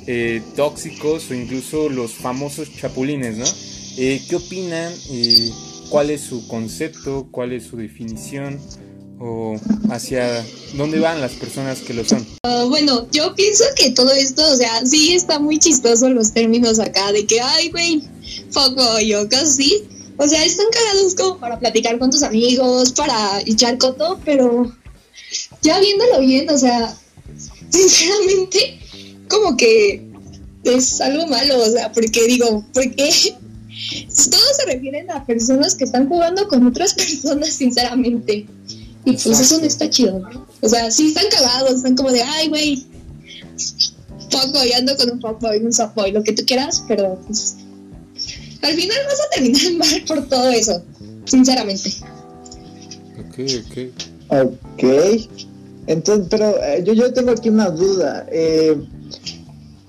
eh, 0.09 0.41
tóxicos 0.55 1.31
o 1.31 1.35
incluso 1.35 1.89
los 1.89 2.13
famosos 2.13 2.73
chapulines, 2.77 3.39
¿no? 3.39 3.45
Eh, 3.99 4.23
¿Qué 4.29 4.37
opinan? 4.37 4.93
Eh, 5.11 5.51
¿Cuál 5.91 6.11
es 6.11 6.21
su 6.21 6.47
concepto? 6.47 7.29
¿Cuál 7.33 7.53
es 7.53 7.65
su 7.65 7.77
definición? 7.77 8.61
¿O 9.19 9.57
hacia 9.91 10.45
dónde 10.75 10.99
van 10.99 11.21
las 11.21 11.33
personas 11.33 11.81
que 11.81 11.95
lo 11.95 12.05
son? 12.05 12.27
Ah, 12.43 12.65
bueno, 12.69 13.09
yo 13.11 13.35
pienso 13.35 13.65
que 13.75 13.91
todo 13.91 14.13
esto, 14.13 14.47
o 14.47 14.57
sea, 14.57 14.85
sí 14.85 15.15
está 15.15 15.39
muy 15.39 15.59
chistoso 15.59 16.09
los 16.11 16.33
términos 16.33 16.79
acá 16.79 17.13
de 17.13 17.27
que, 17.27 17.41
ay, 17.41 17.71
güey, 17.71 18.03
poco 18.53 19.01
yo 19.01 19.29
casi. 19.29 19.85
O 20.19 20.27
sea, 20.27 20.45
están 20.45 20.67
cagados 20.71 21.15
como 21.15 21.39
para 21.39 21.59
platicar 21.59 21.99
con 21.99 22.11
tus 22.11 22.23
amigos, 22.23 22.93
para 22.93 23.41
echar 23.47 23.79
coto, 23.79 24.19
pero 24.25 24.73
ya 25.63 25.81
viéndolo 25.81 26.21
bien, 26.21 26.49
o 26.51 26.59
sea, 26.59 26.95
sinceramente, 27.71 28.79
como 29.29 29.57
que 29.57 30.07
es 30.65 31.01
algo 31.01 31.27
malo, 31.27 31.59
o 31.59 31.71
sea, 31.71 31.93
porque 31.93 32.27
digo, 32.27 32.67
porque 32.73 33.11
todos 34.31 34.57
se 34.57 34.67
refieren 34.67 35.11
a 35.11 35.25
personas 35.25 35.75
que 35.75 35.85
están 35.85 36.09
jugando 36.09 36.49
con 36.49 36.67
otras 36.67 36.95
personas, 36.95 37.55
sinceramente. 37.55 38.47
Y 39.07 39.13
pues 39.13 39.41
eso 39.41 39.59
no 39.59 39.67
está 39.67 39.89
chido, 39.89 40.19
¿no? 40.19 40.47
O 40.61 40.69
sea, 40.69 40.91
sí 40.91 41.09
están 41.09 41.25
cagados, 41.31 41.77
están 41.77 41.95
como 41.95 42.11
de, 42.11 42.23
ay, 42.23 42.49
güey, 42.49 42.85
poco, 44.31 44.65
y 44.65 44.73
ando 44.73 44.97
con 44.97 45.11
un 45.11 45.21
poco 45.21 45.55
y 45.55 45.59
un 45.59 45.73
sapo 45.73 46.07
y 46.07 46.13
lo 46.13 46.23
que 46.23 46.33
tú 46.33 46.43
quieras, 46.45 46.85
pero 46.89 47.19
pues 47.27 47.57
al 48.63 48.75
final 48.75 48.99
vas 49.07 49.21
a 49.21 49.31
terminar 49.35 49.73
mal 49.79 50.05
por 50.07 50.29
todo 50.29 50.51
eso, 50.51 50.83
sinceramente. 51.25 51.95
Ok, 53.19 53.39
ok. 53.71 54.07
Ok. 54.29 54.85
Entonces, 55.87 56.27
pero 56.29 56.63
eh, 56.63 56.83
yo, 56.85 56.93
yo 56.93 57.13
tengo 57.13 57.31
aquí 57.31 57.49
una 57.49 57.71
duda. 57.71 58.27
Eh, 58.31 58.77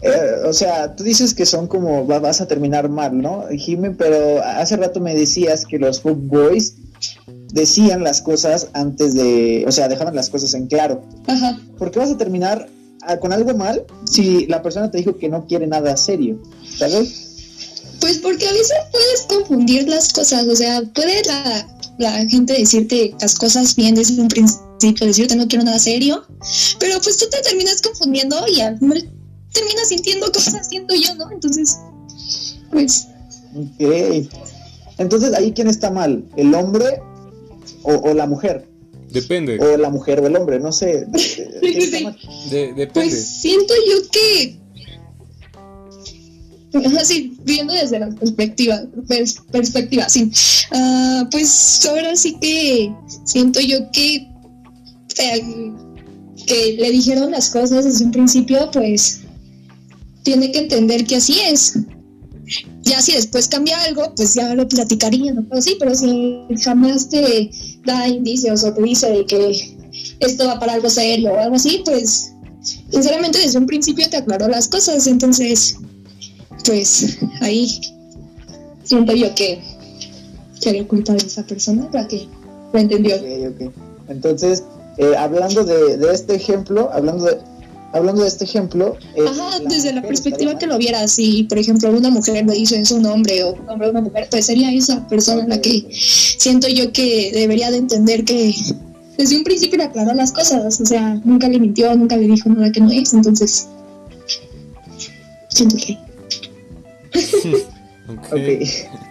eh, 0.03 0.31
o 0.45 0.53
sea, 0.53 0.95
tú 0.95 1.03
dices 1.03 1.33
que 1.33 1.45
son 1.45 1.67
como 1.67 2.05
vas 2.05 2.39
a 2.39 2.47
terminar 2.47 2.88
mal, 2.88 3.19
¿no, 3.19 3.45
Jimmy? 3.50 3.95
Pero 3.97 4.43
hace 4.43 4.77
rato 4.77 5.00
me 5.00 5.15
decías 5.15 5.65
que 5.65 5.79
los 5.79 6.03
boys 6.03 6.75
decían 7.54 8.04
las 8.04 8.22
cosas 8.22 8.68
antes 8.74 9.13
de, 9.13 9.66
o 9.68 9.72
sea, 9.72 9.88
dejaban 9.88 10.16
las 10.16 10.30
cosas 10.30 10.54
en 10.54 10.68
claro. 10.68 11.04
Ajá. 11.27 11.60
¿Por 11.77 11.92
qué 11.92 12.00
vas 12.00 12.12
a 12.12 12.18
terminar 12.18 12.70
ah, 13.01 13.18
con 13.18 13.34
algo 13.34 13.54
mal 13.56 13.86
si 14.10 14.46
la 14.48 14.62
persona 14.62 14.92
te 14.92 15.00
dijo 15.00 15.18
que 15.18 15.30
no 15.30 15.46
quiere 15.46 15.68
nada 15.68 15.96
serio? 15.98 16.42
¿Sabes? 16.77 17.27
Pues 18.00 18.20
porque 18.20 18.48
a 18.48 18.51
veces 18.51 18.77
puedes 18.92 19.22
confundir 19.27 19.88
las 19.88 20.13
cosas, 20.13 20.46
o 20.46 20.56
sea, 20.56 20.82
puede 20.94 21.24
la, 21.24 21.68
la 21.98 22.12
gente 22.27 22.54
decirte 22.54 23.16
las 23.20 23.36
cosas 23.36 23.75
bien 23.75 23.96
desde 23.96 24.22
un 24.22 24.27
principio, 24.27 25.08
decirte 25.08 25.36
no 25.36 25.48
quiero 25.48 25.66
nada 25.66 25.80
serio, 25.80 26.24
pero 26.80 27.01
pues 27.01 27.18
tú 27.18 27.25
te 27.30 27.42
terminas 27.42 27.82
confundiendo 27.82 28.46
y 28.48 28.62
al 28.62 28.77
final 28.77 29.10
termina 29.51 29.86
sintiendo 29.86 30.32
cosas 30.32 30.68
siento 30.68 30.94
yo, 30.96 31.16
¿no? 31.16 31.32
Entonces, 31.32 31.77
pues... 32.72 33.08
Ok. 33.56 34.30
Entonces, 35.00 35.34
¿ahí 35.34 35.51
quién 35.54 35.68
está 35.68 35.92
mal? 35.92 36.24
¿El 36.36 36.54
hombre 36.54 37.01
o, 37.96 38.13
la 38.13 38.27
mujer? 38.27 38.67
Depende. 39.12 39.60
O 39.60 39.77
la 39.77 39.89
mujer 39.89 40.20
o 40.20 40.27
el 40.27 40.36
hombre, 40.36 40.60
no 40.60 40.72
sé. 40.72 41.06
depende. 41.62 42.88
Pues 42.94 43.27
siento 43.27 43.74
yo 43.89 44.10
que... 44.12 44.60
Así, 47.00 47.36
viendo 47.44 47.74
desde 47.74 48.00
la 48.00 48.10
perspectiva, 48.10 48.84
perspectiva, 49.51 50.08
sí. 50.10 50.32
Ah, 50.72 51.27
pues 51.32 51.84
ahora 51.89 52.15
sí 52.15 52.38
que 52.39 52.94
siento 53.24 53.60
yo 53.62 53.89
que 53.91 54.27
eh, 55.17 55.72
que 56.46 56.77
le 56.79 56.91
dijeron 56.91 57.32
las 57.32 57.50
cosas 57.50 57.86
desde 57.86 58.06
un 58.06 58.12
principio, 58.12 58.70
pues 58.72 59.22
tiene 60.24 60.51
que 60.51 60.60
entender 60.60 61.06
que 61.06 61.17
así 61.17 61.39
es. 61.41 61.77
Ya 62.84 63.01
si 63.01 63.12
después 63.12 63.50
cambia 63.50 63.82
algo, 63.84 64.13
pues 64.15 64.34
ya 64.34 64.56
lo 64.56 64.67
platicaría, 64.67 65.34
¿no? 65.34 65.46
Pero 65.50 65.62
sí, 65.62 65.75
pero 65.77 65.94
si 65.94 66.46
jamás 66.63 67.10
te 67.10 67.51
da 67.88 68.08
indicios 68.08 68.63
o 68.63 68.74
te 68.74 68.84
dice 68.84 69.10
de 69.10 69.25
que 69.25 69.77
esto 70.20 70.46
va 70.46 70.60
para 70.60 70.74
algo 70.74 70.89
serio 70.89 71.32
o 71.34 71.39
algo 71.39 71.56
así, 71.56 71.82
pues 71.84 72.34
sinceramente 72.91 73.39
desde 73.39 73.58
un 73.58 73.65
principio 73.65 74.08
te 74.10 74.17
aclaró 74.17 74.48
las 74.48 74.67
cosas, 74.67 75.08
entonces 75.08 75.77
pues 76.65 77.17
ahí 77.41 77.82
siento 78.84 79.13
yo 79.13 79.34
que 79.34 79.60
que 80.62 80.86
culpa 80.88 81.13
de 81.13 81.20
esa 81.20 81.44
persona 81.44 81.89
para 81.91 82.08
que 82.08 82.27
lo 82.74 82.79
entendió. 82.79 83.15
Entonces, 84.10 84.63
eh, 84.98 85.15
hablando 85.17 85.63
de, 85.63 85.98
de, 85.98 86.13
este 86.13 86.36
ejemplo, 86.36 86.89
hablando 86.91 87.25
de, 87.25 87.38
hablando 87.98 88.22
de 88.22 88.27
este 88.27 88.46
ejemplo. 88.46 88.98
Eh, 89.16 89.25
Ajá, 89.27 89.60
desde 89.68 89.94
la 89.94 90.01
perspectiva 90.01 90.58
que 90.58 90.68
lo 90.68 90.77
vieras, 90.77 91.12
si 91.12 91.44
por 91.44 91.58
ejemplo 91.58 91.89
una 91.89 92.10
mujer 92.10 92.46
le 92.46 92.54
dice 92.54 92.80
es 92.80 92.92
un 92.92 93.06
hombre 93.06 93.44
o 93.44 93.54
un 93.54 93.70
hombre 93.70 93.88
a 93.88 93.92
una 93.92 94.01
mujer, 94.01 94.27
pues 94.30 94.46
sería 94.46 94.72
esa 94.72 95.08
persona 95.08 95.46
la 95.48 95.62
que 95.62 95.88
siento 95.92 96.68
yo 96.68 96.92
que 96.92 97.32
debería 97.34 97.72
de 97.72 97.77
entender 97.77 98.24
que 98.24 98.54
desde 99.18 99.38
un 99.38 99.44
principio 99.44 99.77
le 99.77 99.86
aclaró 99.86 100.13
las 100.13 100.32
cosas, 100.32 100.80
o 100.80 100.86
sea, 100.86 101.20
nunca 101.25 101.50
le 101.50 101.60
mintió, 101.60 101.94
nunca 101.96 102.16
le 102.18 102.27
dijo 102.27 102.50
nada 102.50 102.72
que 102.72 102.80
no 102.80 102.92
es, 102.92 103.13
entonces 103.13 103.68
siento 105.50 105.75
que. 105.77 105.98
okay. 108.32 108.63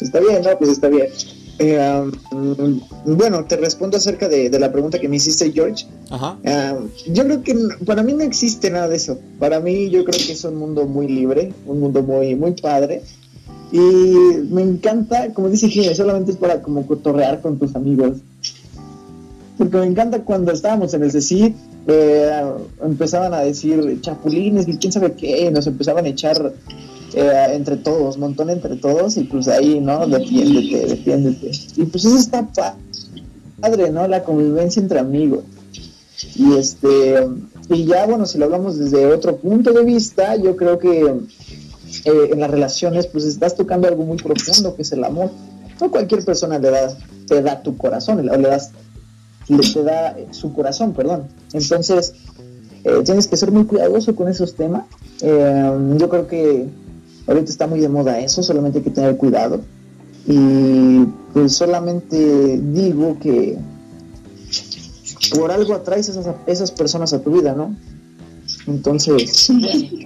Está 0.00 0.20
bien, 0.20 0.42
no, 0.42 0.58
pues 0.58 0.70
está 0.70 0.88
bien. 0.88 1.06
Eh, 1.58 2.10
um, 2.32 2.80
bueno, 3.06 3.44
te 3.44 3.56
respondo 3.56 3.96
acerca 3.96 4.28
de, 4.28 4.50
la 4.58 4.70
pregunta 4.70 4.98
que 4.98 5.08
me 5.08 5.16
hiciste, 5.16 5.50
George. 5.52 5.86
Um, 6.10 6.88
yo 7.12 7.24
creo 7.24 7.42
que 7.42 7.56
para 7.84 8.02
mí 8.02 8.12
no 8.12 8.22
existe 8.22 8.70
nada 8.70 8.88
de 8.88 8.96
eso. 8.96 9.18
Para 9.38 9.60
mí 9.60 9.88
yo 9.90 10.04
creo 10.04 10.18
que 10.18 10.32
es 10.32 10.44
un 10.44 10.56
mundo 10.56 10.86
muy 10.86 11.08
libre, 11.08 11.52
un 11.66 11.80
mundo 11.80 12.02
muy, 12.02 12.34
muy 12.34 12.52
padre. 12.52 13.02
Y 13.72 13.78
me 13.78 14.62
encanta, 14.62 15.32
como 15.32 15.48
dice 15.48 15.68
Gine, 15.68 15.94
solamente 15.94 16.32
es 16.32 16.36
para 16.36 16.62
como 16.62 16.86
cotorrear 16.86 17.40
con 17.40 17.58
tus 17.58 17.74
amigos. 17.74 18.18
Porque 19.58 19.78
me 19.78 19.86
encanta 19.86 20.22
cuando 20.22 20.52
estábamos 20.52 20.92
en 20.94 21.02
el 21.02 21.10
CECID, 21.10 21.52
eh, 21.88 22.42
empezaban 22.84 23.32
a 23.32 23.40
decir 23.40 24.00
chapulines 24.02 24.68
y 24.68 24.76
quién 24.76 24.92
sabe 24.92 25.12
qué, 25.12 25.50
nos 25.50 25.66
empezaban 25.66 26.04
a 26.04 26.08
echar 26.08 26.52
eh, 27.16 27.46
entre 27.54 27.78
todos, 27.78 28.18
montón 28.18 28.50
entre 28.50 28.76
todos, 28.76 29.16
y 29.16 29.24
pues 29.24 29.48
ahí, 29.48 29.80
¿no? 29.80 30.06
Defiéndete, 30.06 30.86
defiéndete. 30.86 31.50
Y 31.76 31.84
pues 31.86 32.04
eso 32.04 32.18
está 32.18 32.46
padre, 33.58 33.90
¿no? 33.90 34.06
La 34.06 34.22
convivencia 34.22 34.82
entre 34.82 34.98
amigos. 34.98 35.44
Y 36.34 36.52
este 36.52 37.26
y 37.70 37.86
ya 37.86 38.06
bueno, 38.06 38.26
si 38.26 38.36
lo 38.36 38.44
hablamos 38.44 38.78
desde 38.78 39.06
otro 39.06 39.36
punto 39.36 39.72
de 39.72 39.82
vista, 39.82 40.36
yo 40.36 40.56
creo 40.56 40.78
que 40.78 41.00
eh, 42.04 42.28
en 42.32 42.38
las 42.38 42.50
relaciones 42.50 43.06
pues 43.06 43.24
estás 43.24 43.56
tocando 43.56 43.88
algo 43.88 44.04
muy 44.04 44.18
profundo 44.18 44.76
que 44.76 44.82
es 44.82 44.92
el 44.92 45.02
amor. 45.02 45.30
No 45.80 45.90
cualquier 45.90 46.22
persona 46.22 46.58
le 46.58 46.70
da, 46.70 46.94
te 47.26 47.40
da 47.40 47.62
tu 47.62 47.78
corazón, 47.78 48.28
o 48.28 48.36
le 48.36 48.48
das 48.48 48.72
le 49.48 49.58
te 49.58 49.82
da 49.82 50.16
su 50.32 50.52
corazón, 50.52 50.92
perdón. 50.92 51.28
Entonces, 51.54 52.12
eh, 52.84 53.00
tienes 53.04 53.26
que 53.26 53.38
ser 53.38 53.52
muy 53.52 53.64
cuidadoso 53.64 54.14
con 54.14 54.28
esos 54.28 54.54
temas. 54.54 54.84
Eh, 55.22 55.72
yo 55.96 56.08
creo 56.10 56.26
que 56.26 56.66
ahorita 57.26 57.50
está 57.50 57.66
muy 57.66 57.80
de 57.80 57.88
moda 57.88 58.20
eso, 58.20 58.42
solamente 58.42 58.78
hay 58.78 58.84
que 58.84 58.90
tener 58.90 59.16
cuidado. 59.16 59.60
Y 60.26 61.04
pues 61.32 61.52
solamente 61.52 62.58
digo 62.58 63.18
que 63.20 63.56
por 65.34 65.50
algo 65.50 65.74
atraes 65.74 66.08
a 66.08 66.20
esas, 66.20 66.34
esas 66.46 66.70
personas 66.70 67.12
a 67.12 67.22
tu 67.22 67.30
vida, 67.30 67.54
¿no? 67.54 67.76
Entonces, 68.66 69.48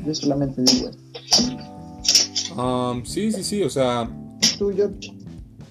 yo 0.04 0.14
solamente 0.14 0.62
digo 0.62 0.90
eso. 0.90 2.60
Um, 2.60 3.04
sí, 3.04 3.32
sí, 3.32 3.42
sí, 3.42 3.62
o 3.62 3.70
sea... 3.70 4.10
Tú, 4.58 4.72
yo... 4.72 4.90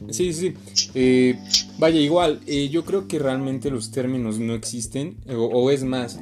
Sí, 0.09 0.33
sí. 0.33 0.53
Eh, 0.95 1.37
vaya, 1.77 1.99
igual, 1.99 2.39
eh, 2.47 2.69
yo 2.69 2.85
creo 2.85 3.07
que 3.07 3.19
realmente 3.19 3.69
los 3.69 3.91
términos 3.91 4.39
no 4.39 4.53
existen, 4.53 5.17
o, 5.29 5.43
o, 5.43 5.69
es 5.69 5.83
más, 5.83 6.19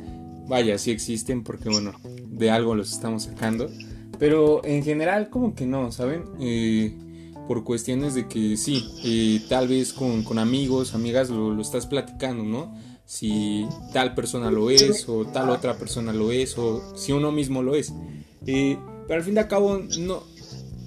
vaya, 0.48 0.78
sí 0.78 0.92
existen 0.92 1.44
porque, 1.44 1.70
bueno, 1.70 1.94
de 2.30 2.50
algo 2.50 2.76
los 2.76 2.92
estamos 2.92 3.24
sacando, 3.24 3.70
pero 4.20 4.64
en 4.66 4.84
general 4.84 5.30
como 5.30 5.56
que 5.56 5.66
no, 5.66 5.92
¿saben? 5.92 6.24
Eh, 6.40 6.94
por 7.48 7.64
cuestiones 7.64 8.14
de 8.14 8.28
que 8.28 8.58
sí, 8.58 8.86
eh, 9.04 9.42
tal 9.48 9.68
vez 9.68 9.94
con, 9.94 10.24
con, 10.24 10.40
amigos, 10.40 10.94
amigas 10.94 11.30
lo, 11.30 11.52
lo, 11.52 11.62
estás 11.62 11.88
platicando, 11.88 12.44
¿no? 12.44 12.76
Si 13.06 13.66
tal 13.94 14.14
persona 14.16 14.52
lo 14.52 14.70
es 14.70 15.08
o 15.08 15.26
tal 15.26 15.50
otra 15.50 15.78
persona 15.78 16.12
lo 16.12 16.32
es 16.32 16.58
o 16.58 16.96
si 16.98 17.14
uno 17.14 17.32
mismo 17.32 17.64
lo 17.64 17.76
es. 17.76 17.94
Eh, 18.46 18.78
pero 19.08 19.20
al 19.20 19.24
fin 19.24 19.36
de 19.36 19.48
cabo 19.48 19.82
no, 20.00 20.24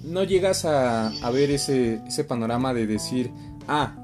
no 0.03 0.23
llegas 0.23 0.65
a, 0.65 1.07
a 1.07 1.31
ver 1.31 1.49
ese, 1.49 2.01
ese 2.07 2.23
panorama 2.23 2.75
de 2.75 2.85
decir, 2.85 3.31
ah, 3.67 3.95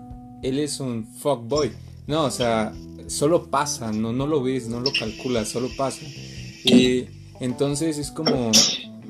él 0.41 0.60
es 0.60 0.79
un 0.79 1.05
fuckboy. 1.05 1.72
No, 2.07 2.24
o 2.25 2.31
sea, 2.31 2.74
solo 3.07 3.50
pasa, 3.50 3.91
no, 3.91 4.13
no 4.13 4.27
lo 4.27 4.41
ves, 4.41 4.67
no 4.67 4.79
lo 4.79 4.91
calculas, 4.98 5.50
solo 5.50 5.69
pasa. 5.77 6.01
Eh, 6.65 7.10
entonces 7.39 7.98
es 7.98 8.12
como, 8.12 8.51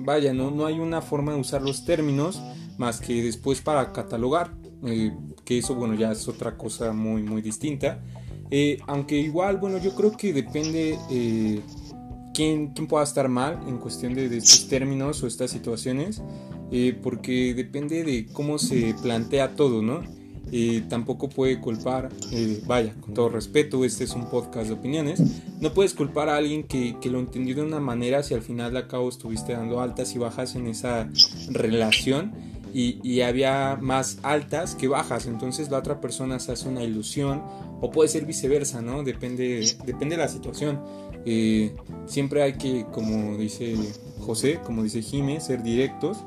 vaya, 0.08 0.34
no, 0.34 0.52
no 0.52 0.66
hay 0.66 0.80
una 0.80 1.02
forma 1.02 1.34
de 1.34 1.40
usar 1.42 1.62
los 1.62 1.84
términos 1.84 2.42
más 2.78 3.02
que 3.02 3.22
después 3.22 3.60
para 3.60 3.92
catalogar, 3.92 4.54
eh, 4.86 5.12
que 5.44 5.58
eso, 5.58 5.76
bueno, 5.76 5.96
ya 5.96 6.14
es 6.14 6.30
otra 6.30 6.58
cosa 6.58 6.94
muy, 6.94 7.24
muy 7.24 7.42
distinta. 7.42 8.02
Eh, 8.50 8.78
aunque 8.88 9.18
igual, 9.18 9.58
bueno, 9.58 9.80
yo 9.80 9.94
creo 9.96 10.16
que 10.16 10.32
depende 10.32 10.98
eh, 11.12 11.60
quién, 12.34 12.68
quién, 12.74 12.88
pueda 12.88 13.04
estar 13.04 13.28
mal 13.28 13.60
en 13.68 13.80
cuestión 13.80 14.14
de, 14.14 14.30
de 14.30 14.38
estos 14.38 14.70
términos 14.70 15.22
o 15.24 15.28
estas 15.28 15.52
situaciones, 15.52 16.22
eh, 16.72 16.98
porque 17.04 17.54
depende 17.54 18.06
de 18.06 18.28
cómo 18.32 18.58
se 18.60 18.96
plantea 19.02 19.58
todo, 19.58 19.82
¿no? 19.82 20.04
Eh, 20.52 20.84
tampoco 20.88 21.28
puede 21.28 21.60
culpar, 21.60 22.10
eh, 22.32 22.62
vaya, 22.66 22.94
con 23.02 23.14
todo 23.14 23.28
respeto, 23.28 23.84
este 23.84 24.06
es 24.06 24.12
un 24.12 24.30
podcast 24.30 24.68
de 24.68 24.74
opiniones, 24.74 25.22
no 25.60 25.74
puedes 25.74 25.94
culpar 25.94 26.30
a 26.30 26.38
alguien 26.38 26.64
que, 26.64 26.96
que, 27.02 27.10
lo 27.10 27.20
entendió 27.20 27.56
de 27.56 27.64
una 27.64 27.82
manera 27.82 28.24
si 28.24 28.34
al 28.34 28.42
final 28.42 28.74
de 28.74 28.88
cabo 28.88 29.10
estuviste 29.10 29.52
dando 29.52 29.82
altas 29.82 30.16
y 30.16 30.20
bajas 30.20 30.56
en 30.56 30.68
esa 30.68 31.10
relación 31.50 32.32
y, 32.74 33.00
y, 33.04 33.22
había 33.22 33.78
más 33.82 34.20
altas 34.24 34.76
que 34.76 34.88
bajas, 34.88 35.26
entonces 35.26 35.70
la 35.70 35.80
otra 35.80 36.00
persona 36.00 36.40
se 36.40 36.54
hace 36.54 36.70
una 36.70 36.84
ilusión 36.84 37.42
o 37.82 37.92
puede 37.92 38.08
ser 38.08 38.26
viceversa, 38.26 38.82
¿no? 38.82 39.04
Depende, 39.04 39.76
depende 39.86 40.16
de 40.16 40.22
la 40.22 40.30
situación. 40.30 40.80
Eh, 41.26 41.76
siempre 42.06 42.42
hay 42.42 42.54
que, 42.54 42.86
como 42.94 43.38
dice 43.38 43.76
José, 44.22 44.60
como 44.64 44.84
dice 44.84 45.02
Jimé, 45.02 45.42
ser 45.42 45.62
directos 45.62 46.20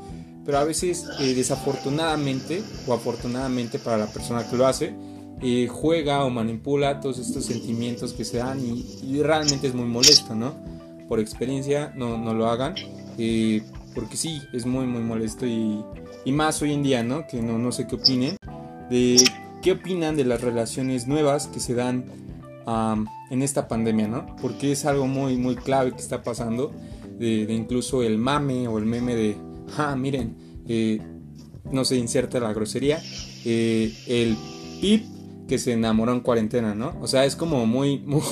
pero 0.44 0.58
a 0.58 0.64
veces 0.64 1.06
eh, 1.20 1.34
desafortunadamente 1.34 2.62
o 2.86 2.92
afortunadamente 2.92 3.78
para 3.78 3.98
la 3.98 4.06
persona 4.06 4.48
que 4.48 4.56
lo 4.56 4.66
hace, 4.66 4.94
eh, 5.42 5.68
juega 5.70 6.24
o 6.24 6.30
manipula 6.30 7.00
todos 7.00 7.18
estos 7.18 7.46
sentimientos 7.46 8.12
que 8.12 8.24
se 8.24 8.38
dan 8.38 8.60
y, 8.60 9.22
realmente 9.22 9.66
es 9.68 9.74
muy 9.74 9.86
molesto, 9.86 10.34
¿no? 10.34 10.54
Por 11.08 11.18
experiencia 11.18 11.92
no, 11.96 12.18
no 12.18 12.34
lo 12.34 12.46
hagan, 12.48 12.74
eh, 13.18 13.62
porque 13.94 14.16
sí, 14.16 14.40
es 14.52 14.66
muy 14.66 14.86
muy 14.86 15.02
molesto 15.02 15.46
y, 15.46 15.82
más 16.26 16.62
hoy 16.62 16.74
en 16.74 16.82
día, 16.82 17.02
¿no? 17.02 17.26
Que 17.26 17.42
no, 17.42 17.58
no 17.58 17.72
sé 17.72 17.86
qué 17.86 17.96
opinen, 17.96 18.36
de 18.88 19.16
qué 19.62 19.72
opinan 19.72 20.14
de 20.16 20.24
las 20.24 20.40
relaciones 20.40 21.06
nuevas 21.06 21.48
que 21.48 21.58
se 21.58 21.74
dan 21.74 22.04
um, 22.66 23.06
en 23.30 23.42
esta 23.42 23.66
pandemia, 23.66 24.08
¿no? 24.08 24.36
Porque 24.40 24.72
es 24.72 24.84
algo 24.84 25.06
muy 25.06 25.36
muy 25.36 25.56
clave 25.56 25.92
que 25.92 26.00
está 26.00 26.22
pasando, 26.22 26.72
de 27.18 27.52
incluso 27.52 28.02
el 28.02 28.16
mame 28.18 28.68
o 28.68 28.78
el 28.78 28.86
meme 28.86 29.14
de 29.14 29.49
ah, 29.76 29.96
miren, 29.96 30.36
eh, 30.68 31.00
no 31.70 31.84
se 31.84 31.96
inserta 31.96 32.40
la 32.40 32.52
grosería, 32.52 33.02
eh, 33.44 33.92
el 34.06 34.36
pip 34.80 35.04
que 35.48 35.58
se 35.58 35.72
enamoró 35.72 36.12
en 36.12 36.20
cuarentena, 36.20 36.74
¿no? 36.74 36.96
O 37.00 37.08
sea, 37.08 37.24
es 37.24 37.36
como 37.36 37.66
muy, 37.66 37.98
muy, 38.06 38.22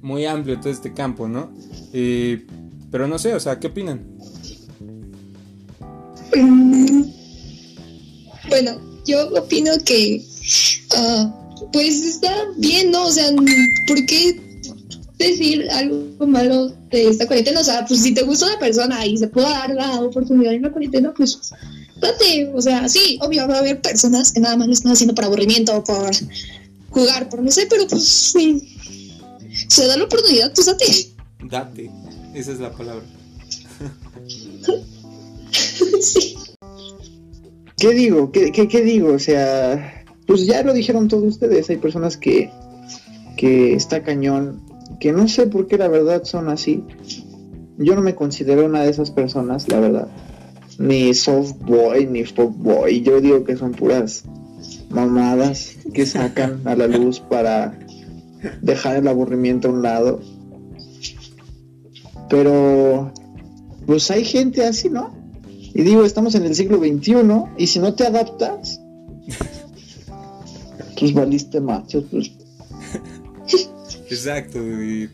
muy 0.00 0.26
amplio 0.26 0.58
todo 0.60 0.70
este 0.70 0.92
campo, 0.92 1.28
¿no? 1.28 1.52
Eh, 1.92 2.46
pero 2.90 3.08
no 3.08 3.18
sé, 3.18 3.34
o 3.34 3.40
sea, 3.40 3.58
¿qué 3.58 3.66
opinan? 3.68 4.16
Bueno, 8.48 8.80
yo 9.04 9.28
opino 9.30 9.72
que, 9.84 10.24
uh, 10.96 11.70
pues 11.72 12.04
está 12.04 12.32
bien, 12.58 12.90
¿no? 12.90 13.06
O 13.06 13.10
sea, 13.10 13.30
¿por 13.86 14.06
qué 14.06 14.45
decir 15.30 15.68
algo 15.70 16.26
malo 16.26 16.68
de 16.90 17.08
esta 17.08 17.26
cuarentena. 17.26 17.60
O 17.60 17.64
sea, 17.64 17.84
pues 17.86 18.02
si 18.02 18.14
te 18.14 18.22
gusta 18.22 18.46
una 18.46 18.58
persona 18.58 19.06
y 19.06 19.16
se 19.16 19.28
puede 19.28 19.48
dar 19.48 19.70
la 19.70 20.00
oportunidad 20.00 20.54
en 20.54 20.62
la 20.62 20.72
cuarentena, 20.72 21.12
pues 21.14 21.52
date. 22.00 22.50
O 22.54 22.60
sea, 22.60 22.88
sí, 22.88 23.18
obvio 23.22 23.48
va 23.48 23.56
a 23.56 23.58
haber 23.58 23.80
personas 23.80 24.32
que 24.32 24.40
nada 24.40 24.56
más 24.56 24.66
lo 24.66 24.72
están 24.72 24.92
haciendo 24.92 25.14
por 25.14 25.24
aburrimiento 25.24 25.76
o 25.76 25.84
por 25.84 26.10
jugar, 26.90 27.28
por 27.28 27.42
no 27.42 27.50
sé, 27.50 27.66
pero 27.68 27.86
pues 27.86 28.04
sí. 28.04 28.72
Se 29.68 29.86
da 29.86 29.96
la 29.96 30.04
oportunidad, 30.04 30.52
pues 30.54 30.66
date. 30.66 30.86
Date, 31.44 31.90
esa 32.34 32.52
es 32.52 32.60
la 32.60 32.72
palabra. 32.72 33.04
sí. 36.00 36.36
¿Qué 37.78 37.92
digo? 37.92 38.32
¿Qué, 38.32 38.52
¿Qué, 38.52 38.68
qué, 38.68 38.82
digo? 38.82 39.12
O 39.12 39.18
sea, 39.18 40.04
pues 40.26 40.46
ya 40.46 40.62
lo 40.62 40.72
dijeron 40.72 41.08
todos 41.08 41.24
ustedes. 41.24 41.68
Hay 41.68 41.76
personas 41.76 42.16
que, 42.16 42.50
que 43.36 43.74
está 43.74 44.02
cañón 44.02 44.62
que 45.00 45.12
no 45.12 45.28
sé 45.28 45.46
por 45.46 45.66
qué 45.66 45.78
la 45.78 45.88
verdad 45.88 46.24
son 46.24 46.48
así. 46.48 46.84
Yo 47.78 47.94
no 47.94 48.02
me 48.02 48.14
considero 48.14 48.64
una 48.64 48.82
de 48.82 48.90
esas 48.90 49.10
personas, 49.10 49.68
la 49.68 49.80
verdad. 49.80 50.08
Ni 50.78 51.14
soft 51.14 51.54
boy, 51.60 52.06
ni 52.06 52.24
folk 52.24 52.56
boy. 52.56 53.02
Yo 53.02 53.20
digo 53.20 53.44
que 53.44 53.56
son 53.56 53.72
puras 53.72 54.24
mamadas 54.90 55.76
que 55.92 56.06
sacan 56.06 56.62
a 56.64 56.74
la 56.74 56.86
luz 56.86 57.20
para 57.20 57.78
dejar 58.62 58.96
el 58.96 59.08
aburrimiento 59.08 59.68
a 59.68 59.72
un 59.72 59.82
lado. 59.82 60.20
Pero, 62.28 63.12
pues 63.86 64.10
hay 64.10 64.24
gente 64.24 64.64
así, 64.64 64.88
¿no? 64.88 65.14
Y 65.74 65.82
digo, 65.82 66.04
estamos 66.04 66.34
en 66.34 66.44
el 66.44 66.54
siglo 66.54 66.78
XXI 66.78 67.14
y 67.58 67.66
si 67.66 67.78
no 67.78 67.94
te 67.94 68.06
adaptas, 68.06 68.80
pues 70.98 71.12
valiste 71.12 71.60
machos, 71.60 72.04
pues 72.10 72.32
Exacto, 74.08 74.58
y 74.58 75.10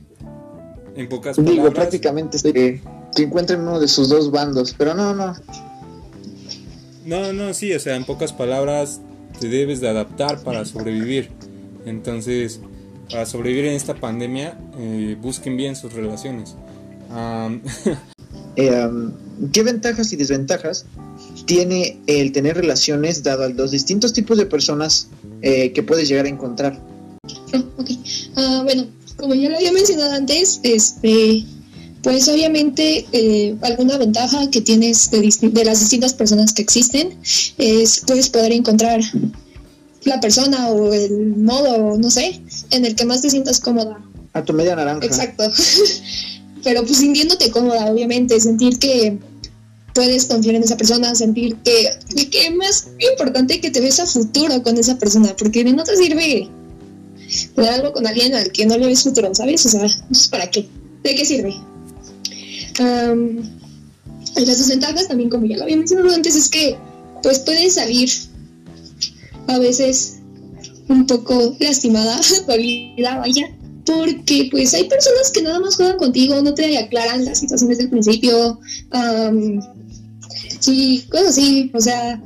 en 0.96 1.08
pocas 1.08 1.36
Digo, 1.36 1.48
palabras. 1.48 1.74
prácticamente 1.74 2.38
que, 2.52 2.80
que 3.14 3.22
encuentren 3.22 3.60
uno 3.60 3.80
de 3.80 3.88
sus 3.88 4.08
dos 4.08 4.30
bandos, 4.30 4.74
pero 4.76 4.94
no, 4.94 5.14
no. 5.14 5.34
No, 7.04 7.32
no, 7.32 7.54
sí, 7.54 7.72
o 7.72 7.80
sea, 7.80 7.96
en 7.96 8.04
pocas 8.04 8.32
palabras 8.32 9.00
te 9.40 9.48
debes 9.48 9.80
de 9.80 9.88
adaptar 9.88 10.42
para 10.42 10.64
sobrevivir. 10.64 11.30
Entonces, 11.84 12.60
para 13.10 13.26
sobrevivir 13.26 13.66
en 13.66 13.74
esta 13.74 13.94
pandemia, 13.94 14.58
eh, 14.78 15.16
busquen 15.20 15.56
bien 15.56 15.74
sus 15.74 15.92
relaciones. 15.92 16.54
Um... 17.10 17.60
eh, 18.56 18.86
um, 18.86 19.12
¿Qué 19.52 19.62
ventajas 19.62 20.12
y 20.12 20.16
desventajas 20.16 20.86
tiene 21.46 22.00
el 22.06 22.32
tener 22.32 22.56
relaciones 22.56 23.22
dado 23.22 23.44
a 23.44 23.48
los 23.48 23.72
distintos 23.72 24.12
tipos 24.12 24.38
de 24.38 24.46
personas 24.46 25.08
eh, 25.40 25.72
que 25.72 25.82
puedes 25.82 26.08
llegar 26.08 26.26
a 26.26 26.28
encontrar? 26.28 26.80
Oh, 27.52 27.58
ok. 27.82 27.90
Uh, 28.36 28.62
bueno, 28.64 28.86
como 29.16 29.34
ya 29.34 29.48
lo 29.48 29.56
había 29.56 29.72
mencionado 29.72 30.12
antes, 30.12 30.60
este, 30.62 31.44
pues 32.02 32.28
obviamente 32.28 33.06
eh, 33.12 33.56
alguna 33.62 33.98
ventaja 33.98 34.50
que 34.50 34.60
tienes 34.60 35.10
de, 35.10 35.20
de, 35.20 35.64
las 35.64 35.80
distintas 35.80 36.14
personas 36.14 36.52
que 36.52 36.62
existen 36.62 37.16
es 37.58 38.02
puedes 38.06 38.28
poder 38.28 38.52
encontrar 38.52 39.00
la 40.04 40.20
persona 40.20 40.68
o 40.68 40.92
el 40.92 41.36
modo, 41.36 41.96
no 41.96 42.10
sé, 42.10 42.40
en 42.70 42.84
el 42.84 42.96
que 42.96 43.04
más 43.04 43.22
te 43.22 43.30
sientas 43.30 43.60
cómoda. 43.60 44.02
A 44.32 44.44
tu 44.44 44.52
media 44.52 44.74
naranja. 44.74 45.06
Exacto. 45.06 45.44
Pero 46.64 46.84
pues 46.84 46.98
sintiéndote 46.98 47.50
cómoda, 47.50 47.86
obviamente, 47.86 48.40
sentir 48.40 48.78
que 48.78 49.18
puedes 49.94 50.24
confiar 50.24 50.56
en 50.56 50.62
esa 50.62 50.76
persona, 50.76 51.14
sentir 51.14 51.56
que, 51.56 51.90
que 52.30 52.50
más 52.50 52.88
importante 52.98 53.60
que 53.60 53.70
te 53.70 53.80
ves 53.80 54.00
a 54.00 54.06
futuro 54.06 54.62
con 54.62 54.76
esa 54.76 54.98
persona, 54.98 55.34
porque 55.36 55.64
no 55.64 55.84
te 55.84 55.96
sirve 55.96 56.48
algo 57.56 57.92
con 57.92 58.06
alguien 58.06 58.34
al 58.34 58.50
que 58.52 58.66
no 58.66 58.76
le 58.76 58.86
ves 58.86 59.02
futuro, 59.02 59.34
¿sabes? 59.34 59.64
O 59.66 59.68
sea, 59.68 59.86
¿para 60.30 60.50
qué? 60.50 60.68
¿De 61.02 61.14
qué 61.14 61.24
sirve? 61.24 61.54
Um, 62.80 63.38
las 64.36 64.58
desventajas 64.58 65.08
también, 65.08 65.30
como 65.30 65.46
ya 65.46 65.56
lo 65.56 65.64
había 65.64 65.76
mencionado 65.76 66.12
antes, 66.12 66.36
es 66.36 66.48
que 66.48 66.76
pues 67.22 67.40
puedes 67.40 67.74
salir 67.74 68.10
a 69.46 69.58
veces 69.58 70.18
un 70.88 71.06
poco 71.06 71.56
lastimada, 71.60 72.20
dolida, 72.46 73.18
vaya, 73.18 73.46
porque 73.84 74.48
pues 74.50 74.74
hay 74.74 74.84
personas 74.84 75.30
que 75.30 75.42
nada 75.42 75.60
más 75.60 75.76
juegan 75.76 75.96
contigo, 75.96 76.40
no 76.42 76.54
te 76.54 76.78
aclaran 76.78 77.24
las 77.24 77.38
situaciones 77.38 77.78
del 77.78 77.90
principio, 77.90 78.60
sí, 80.60 81.04
cosas 81.10 81.28
así, 81.28 81.70
o 81.74 81.80
sea, 81.80 82.22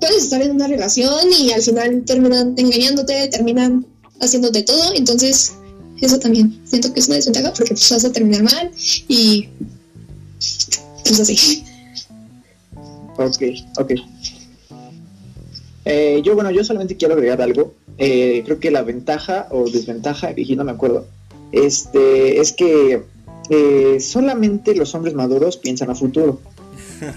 puedes 0.00 0.24
estar 0.24 0.42
en 0.42 0.52
una 0.52 0.66
relación 0.66 1.32
y 1.38 1.52
al 1.52 1.62
final 1.62 2.02
terminan 2.04 2.54
engañándote, 2.56 3.28
terminan 3.28 3.86
haciéndote 4.22 4.62
todo, 4.62 4.94
entonces 4.94 5.54
eso 6.00 6.18
también 6.18 6.60
siento 6.64 6.92
que 6.92 7.00
es 7.00 7.06
una 7.06 7.16
desventaja 7.16 7.52
porque 7.52 7.74
pues, 7.74 7.90
vas 7.90 8.04
a 8.04 8.12
terminar 8.12 8.42
mal 8.42 8.70
y 9.08 9.48
pues 11.04 11.20
así. 11.20 11.64
Ok, 13.16 13.42
ok. 13.78 13.92
Eh, 15.84 16.22
yo, 16.24 16.34
bueno, 16.34 16.50
yo 16.50 16.64
solamente 16.64 16.96
quiero 16.96 17.14
agregar 17.14 17.42
algo. 17.42 17.74
Eh, 17.98 18.42
creo 18.44 18.58
que 18.60 18.70
la 18.70 18.82
ventaja 18.82 19.48
o 19.50 19.68
desventaja, 19.68 20.32
y 20.36 20.56
no 20.56 20.64
me 20.64 20.72
acuerdo, 20.72 21.06
este, 21.50 22.40
es 22.40 22.52
que 22.52 23.02
eh, 23.50 24.00
solamente 24.00 24.74
los 24.74 24.94
hombres 24.94 25.14
maduros 25.14 25.56
piensan 25.56 25.90
a 25.90 25.94
futuro. 25.94 26.40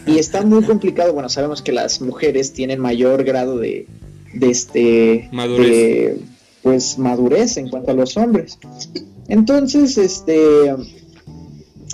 Y 0.08 0.18
está 0.18 0.41
muy 0.44 0.63
complicado. 0.65 1.13
Bueno, 1.13 1.30
sabemos 1.30 1.62
que 1.62 1.72
las 1.72 2.02
mujeres 2.02 2.54
tienen 2.54 2.80
mayor 2.80 3.24
grado 3.24 3.58
de, 3.58 3.88
de 4.34 4.50
este, 4.50 5.30
madurez. 5.32 6.18
Pues 6.65 6.97
madurez 6.97 7.58
en 7.58 7.69
cuanto 7.69 7.91
a 7.91 7.93
los 7.93 8.17
hombres. 8.17 8.58
Entonces, 9.28 9.99
este, 9.99 10.73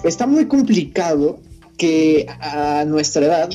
está 0.06 0.26
muy 0.26 0.46
complicado 0.46 1.42
que 1.78 2.26
a 2.40 2.86
nuestra 2.86 3.26
edad 3.26 3.50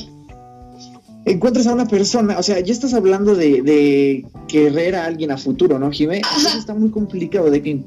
encuentras 1.25 1.65
a 1.65 1.73
una 1.73 1.87
persona, 1.87 2.37
o 2.37 2.43
sea, 2.43 2.59
ya 2.59 2.71
estás 2.71 2.93
hablando 2.93 3.33
de, 3.33 4.27
querer 4.47 4.95
a 4.95 5.05
alguien 5.05 5.31
a 5.31 5.37
futuro, 5.37 5.79
¿no, 5.79 5.89
Jimé? 5.89 6.21
está 6.55 6.75
muy 6.75 6.91
complicado 6.91 7.49
de 7.49 7.63
que 7.63 7.83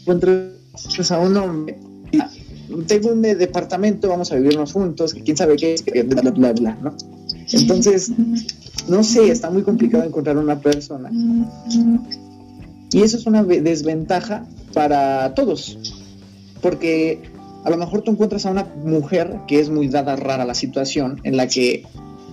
encuentres 0.00 1.10
a 1.10 1.18
un 1.18 1.36
hombre. 1.36 1.78
Tengo 2.86 3.10
un 3.10 3.20
departamento, 3.20 4.08
vamos 4.08 4.32
a 4.32 4.36
vivirnos 4.36 4.72
juntos, 4.72 5.12
que 5.12 5.22
quién 5.22 5.36
sabe 5.36 5.56
qué, 5.56 5.76
bla, 6.04 6.22
bla, 6.22 6.30
bla, 6.30 6.52
bla, 6.54 6.78
¿no? 6.82 6.96
Entonces, 7.52 8.10
no 8.88 9.04
sé, 9.04 9.30
está 9.30 9.50
muy 9.50 9.62
complicado 9.62 10.04
encontrar 10.04 10.38
una 10.38 10.58
persona. 10.58 11.10
Y 12.92 13.02
eso 13.02 13.16
es 13.16 13.26
una 13.26 13.42
desventaja 13.44 14.46
para 14.74 15.34
todos, 15.34 15.78
porque 16.60 17.22
a 17.64 17.70
lo 17.70 17.76
mejor 17.76 18.02
tú 18.02 18.10
encuentras 18.10 18.46
a 18.46 18.50
una 18.50 18.64
mujer 18.84 19.40
que 19.46 19.60
es 19.60 19.70
muy 19.70 19.88
dada 19.88 20.16
rara 20.16 20.44
la 20.44 20.54
situación 20.54 21.20
en 21.24 21.36
la 21.36 21.46
que 21.46 21.84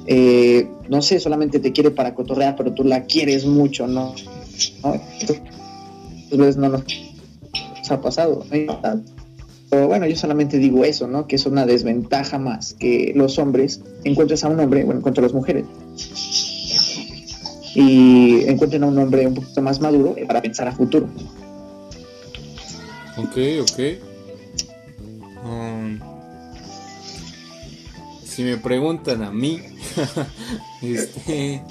eh, 0.08 0.70
no 0.90 1.02
sé, 1.02 1.20
solamente 1.20 1.60
te 1.60 1.74
quiere 1.74 1.92
para 1.92 2.16
cotorrear, 2.16 2.56
pero 2.56 2.74
tú 2.74 2.86
la 2.86 3.04
quieres 3.04 3.46
mucho, 3.46 3.88
¿no? 3.88 4.16
¿No? 4.84 5.02
Entonces 6.32 6.58
no 6.58 6.70
nos 6.70 6.84
ha 7.90 8.02
pasado. 8.02 8.46
Pero 9.70 9.88
bueno, 9.88 10.08
yo 10.08 10.16
solamente 10.16 10.60
digo 10.60 10.86
eso, 10.86 11.08
¿no? 11.08 11.28
Que 11.28 11.36
es 11.36 11.46
una 11.46 11.66
desventaja 11.66 12.40
más 12.40 12.74
que 12.74 13.12
los 13.16 13.38
hombres 13.38 13.82
encuentres 14.06 14.46
a 14.46 14.48
un 14.48 14.62
hombre, 14.62 14.86
bueno, 14.86 15.00
encuentro 15.00 15.22
a 15.22 15.28
las 15.28 15.34
mujeres, 15.34 15.66
y 17.80 18.50
encuentren 18.50 18.84
a 18.84 18.88
un 18.88 18.98
hombre 18.98 19.28
un 19.28 19.36
poquito 19.36 19.62
más 19.62 19.80
maduro 19.80 20.16
para 20.26 20.42
pensar 20.42 20.68
a 20.68 20.72
futuro. 20.72 21.08
Ok, 23.18 23.38
ok. 23.62 23.80
Um, 25.46 26.00
si 28.26 28.44
me 28.44 28.58
preguntan 28.58 29.22
a 29.22 29.30
mí, 29.32 29.62
este. 30.82 31.62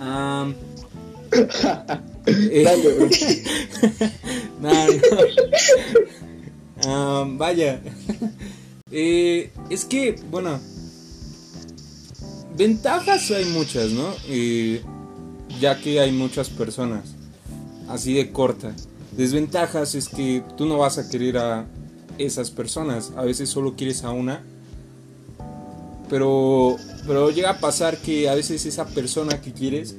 vaya. 7.38 7.80
Eh, 8.92 9.50
es 9.68 9.84
que, 9.84 10.14
bueno. 10.30 10.60
Ventajas 12.56 13.32
hay 13.32 13.44
muchas, 13.46 13.90
¿no? 13.90 14.14
Eh, 14.28 14.80
ya 15.60 15.80
que 15.80 16.00
hay 16.00 16.12
muchas 16.12 16.50
personas. 16.50 17.14
Así 17.88 18.14
de 18.14 18.32
corta. 18.32 18.74
Desventajas 19.16 19.94
es 19.94 20.08
que 20.08 20.42
tú 20.56 20.66
no 20.66 20.78
vas 20.78 20.98
a 20.98 21.08
querer 21.08 21.38
a 21.38 21.66
esas 22.18 22.50
personas. 22.50 23.12
A 23.16 23.22
veces 23.22 23.48
solo 23.48 23.76
quieres 23.76 24.04
a 24.04 24.10
una 24.10 24.42
pero, 26.08 26.76
pero 27.06 27.30
llega 27.30 27.50
a 27.50 27.58
pasar 27.58 27.98
que 27.98 28.28
a 28.28 28.34
veces 28.34 28.64
esa 28.66 28.86
persona 28.86 29.40
que 29.40 29.52
quieres, 29.52 29.96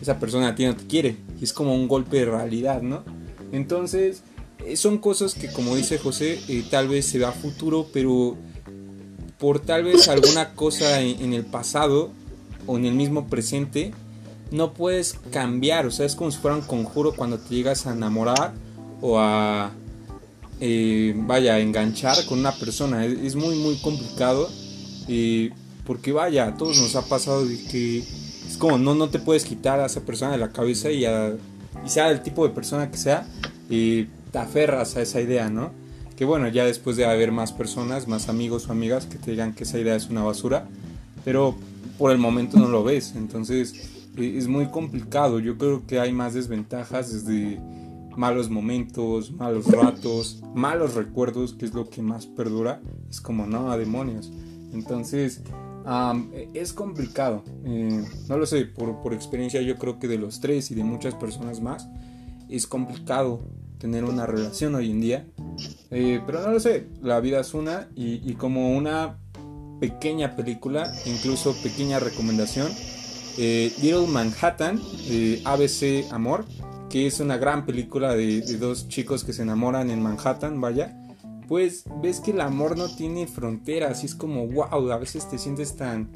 esa 0.00 0.18
persona 0.18 0.48
a 0.48 0.54
ti 0.54 0.66
no 0.66 0.76
te 0.76 0.86
quiere. 0.86 1.16
Y 1.40 1.44
es 1.44 1.52
como 1.52 1.74
un 1.74 1.88
golpe 1.88 2.18
de 2.18 2.26
realidad, 2.26 2.82
¿no? 2.82 3.02
Entonces, 3.52 4.22
eh, 4.64 4.76
son 4.76 4.98
cosas 4.98 5.34
que 5.34 5.50
como 5.50 5.74
dice 5.74 5.98
José, 5.98 6.38
eh, 6.48 6.64
tal 6.70 6.88
vez 6.88 7.06
se 7.06 7.18
ve 7.18 7.24
a 7.24 7.32
futuro, 7.32 7.86
pero 7.92 8.36
por 9.38 9.60
tal 9.60 9.84
vez 9.84 10.08
alguna 10.08 10.54
cosa 10.54 11.00
en, 11.00 11.32
el 11.32 11.46
pasado 11.46 12.10
o 12.66 12.76
en 12.76 12.84
el 12.84 12.94
mismo 12.94 13.28
presente, 13.28 13.92
no 14.50 14.72
puedes 14.72 15.14
cambiar. 15.30 15.86
O 15.86 15.90
sea, 15.90 16.06
es 16.06 16.14
como 16.14 16.30
si 16.30 16.38
fuera 16.38 16.56
un 16.56 16.62
conjuro 16.62 17.12
cuando 17.14 17.38
te 17.38 17.54
llegas 17.54 17.86
a 17.86 17.92
enamorar 17.92 18.52
o 19.00 19.18
a, 19.18 19.72
eh, 20.60 21.14
vaya, 21.16 21.54
a 21.54 21.60
enganchar 21.60 22.24
con 22.26 22.38
una 22.38 22.52
persona. 22.52 23.04
es 23.04 23.34
muy, 23.34 23.56
muy 23.56 23.76
complicado 23.76 24.48
porque 25.88 26.12
vaya, 26.12 26.46
a 26.46 26.56
todos 26.56 26.78
nos 26.78 26.94
ha 26.96 27.02
pasado 27.02 27.46
de 27.46 27.56
que 27.64 27.98
es 27.98 28.56
como 28.58 28.76
no, 28.76 28.94
no 28.94 29.08
te 29.08 29.18
puedes 29.18 29.44
quitar 29.44 29.80
a 29.80 29.86
esa 29.86 30.02
persona 30.02 30.32
de 30.32 30.38
la 30.38 30.50
cabeza 30.50 30.90
y, 30.90 31.04
sea 31.86 32.10
el 32.10 32.22
tipo 32.22 32.46
de 32.46 32.52
persona 32.54 32.90
que 32.90 32.98
sea, 32.98 33.26
y 33.70 34.04
te 34.30 34.38
aferras 34.38 34.96
a 34.96 35.02
esa 35.02 35.22
idea, 35.22 35.48
¿no? 35.48 35.70
Que 36.16 36.26
bueno, 36.26 36.48
ya 36.48 36.66
después 36.66 36.96
de 36.96 37.06
haber 37.06 37.32
más 37.32 37.52
personas, 37.52 38.06
más 38.06 38.28
amigos 38.28 38.68
o 38.68 38.72
amigas 38.72 39.06
que 39.06 39.16
te 39.16 39.30
digan 39.30 39.54
que 39.54 39.64
esa 39.64 39.78
idea 39.78 39.96
es 39.96 40.10
una 40.10 40.22
basura, 40.22 40.68
pero 41.24 41.54
por 41.96 42.12
el 42.12 42.18
momento 42.18 42.58
no 42.58 42.68
lo 42.68 42.84
ves, 42.84 43.14
entonces 43.16 43.74
es 44.20 44.48
muy 44.48 44.66
complicado. 44.66 45.40
Yo 45.40 45.56
creo 45.56 45.86
que 45.86 46.00
hay 46.00 46.12
más 46.12 46.34
desventajas 46.34 47.12
desde 47.12 47.60
malos 48.16 48.50
momentos, 48.50 49.30
malos 49.32 49.66
ratos, 49.66 50.42
malos 50.54 50.94
recuerdos, 50.94 51.54
que 51.54 51.64
es 51.66 51.74
lo 51.74 51.88
que 51.88 52.02
más 52.02 52.26
perdura. 52.26 52.80
Es 53.08 53.20
como, 53.20 53.46
no, 53.46 53.70
a 53.70 53.78
demonios. 53.78 54.32
Entonces, 54.72 55.42
es 56.54 56.72
complicado. 56.72 57.42
Eh, 57.64 58.04
no 58.28 58.36
lo 58.36 58.46
sé, 58.46 58.66
por, 58.66 59.14
experiencia 59.14 59.62
yo 59.62 59.76
creo 59.76 59.98
que 59.98 60.08
de 60.08 60.18
los 60.18 60.40
tres 60.40 60.70
y 60.70 60.74
de 60.74 60.84
muchas 60.84 61.14
personas 61.14 61.60
más, 61.60 61.88
es 62.48 62.66
complicado 62.66 63.40
tener 63.78 64.04
una 64.04 64.26
relación 64.26 64.74
hoy 64.74 64.90
en 64.90 65.00
día. 65.00 65.26
Eh, 65.90 66.20
pero 66.26 66.42
no 66.42 66.52
lo 66.52 66.60
sé, 66.60 66.88
la 67.02 67.20
vida 67.20 67.40
es 67.40 67.54
una 67.54 67.88
y, 67.94 68.34
como 68.34 68.76
una 68.76 69.18
pequeña 69.80 70.36
película, 70.36 70.92
incluso 71.06 71.54
pequeña 71.62 72.00
recomendación, 72.00 72.68
eh, 73.38 73.72
Little 73.80 74.06
Manhattan, 74.08 74.80
ABC 75.44 76.12
Amor, 76.12 76.44
que 76.90 77.06
es 77.06 77.20
una 77.20 77.36
gran 77.36 77.64
película 77.64 78.14
de, 78.14 78.40
dos 78.58 78.88
chicos 78.88 79.24
que 79.24 79.32
se 79.32 79.42
enamoran 79.42 79.90
en 79.90 80.02
Manhattan, 80.02 80.60
vaya 80.60 80.94
pues 81.48 81.84
ves 82.02 82.20
que 82.20 82.30
el 82.30 82.42
amor 82.42 82.76
no 82.76 82.94
tiene 82.94 83.26
fronteras 83.26 84.02
y 84.02 84.06
es 84.06 84.14
como, 84.14 84.46
wow, 84.46 84.92
a 84.92 84.98
veces 84.98 85.28
te 85.28 85.38
sientes 85.38 85.74
tan, 85.76 86.10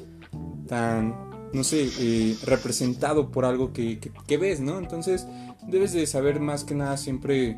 tan, 0.67 1.15
no 1.53 1.63
sé, 1.63 1.89
eh, 1.99 2.37
representado 2.45 3.31
por 3.31 3.43
algo 3.43 3.73
que, 3.73 3.99
ves, 4.39 4.59
¿no? 4.59 4.77
Entonces 4.77 5.27
debes 5.67 5.91
de 5.91 6.05
saber 6.05 6.39
más 6.39 6.63
que 6.63 6.75
nada 6.75 6.97
siempre 6.97 7.57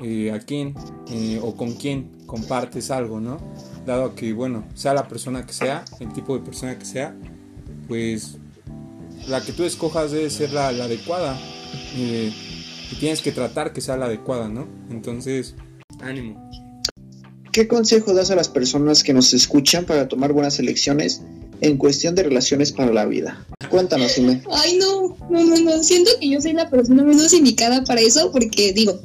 eh, 0.00 0.32
a 0.32 0.40
quién 0.40 0.74
eh, 1.10 1.38
o 1.42 1.54
con 1.54 1.74
quién 1.74 2.10
compartes 2.24 2.90
algo, 2.90 3.20
¿no? 3.20 3.36
Dado 3.84 4.14
que, 4.14 4.32
bueno, 4.32 4.64
sea 4.74 4.94
la 4.94 5.06
persona 5.06 5.44
que 5.44 5.52
sea, 5.52 5.84
el 6.00 6.10
tipo 6.14 6.34
de 6.38 6.42
persona 6.42 6.78
que 6.78 6.86
sea, 6.86 7.14
pues 7.86 8.38
la 9.28 9.42
que 9.42 9.52
tú 9.52 9.64
escojas 9.64 10.12
debe 10.12 10.30
ser 10.30 10.52
la, 10.52 10.72
la 10.72 10.84
adecuada. 10.84 11.38
y 11.96 12.96
tienes 12.98 13.22
que 13.22 13.32
tratar 13.32 13.72
que 13.72 13.80
sea 13.80 13.96
la 13.96 14.06
adecuada, 14.06 14.48
¿no? 14.48 14.66
Entonces, 14.90 15.54
ánimo. 16.00 16.50
¿Qué 17.52 17.66
consejo 17.66 18.14
das 18.14 18.30
a 18.30 18.36
las 18.36 18.48
personas 18.48 19.02
que 19.02 19.12
nos 19.12 19.34
escuchan 19.34 19.84
para 19.84 20.06
tomar 20.06 20.32
buenas 20.32 20.58
elecciones 20.60 21.22
en 21.60 21.76
cuestión 21.78 22.14
de 22.14 22.22
relaciones 22.22 22.70
para 22.70 22.92
la 22.92 23.06
vida? 23.06 23.44
Cuéntanos, 23.70 24.16
Ime. 24.18 24.42
Ay, 24.52 24.78
no, 24.78 25.16
no, 25.28 25.44
no, 25.44 25.56
no. 25.58 25.82
Siento 25.82 26.12
que 26.20 26.28
yo 26.28 26.40
soy 26.40 26.52
la 26.52 26.70
persona 26.70 27.02
menos 27.02 27.32
indicada 27.32 27.82
para 27.84 28.00
eso 28.00 28.30
porque, 28.30 28.72
digo, 28.72 29.00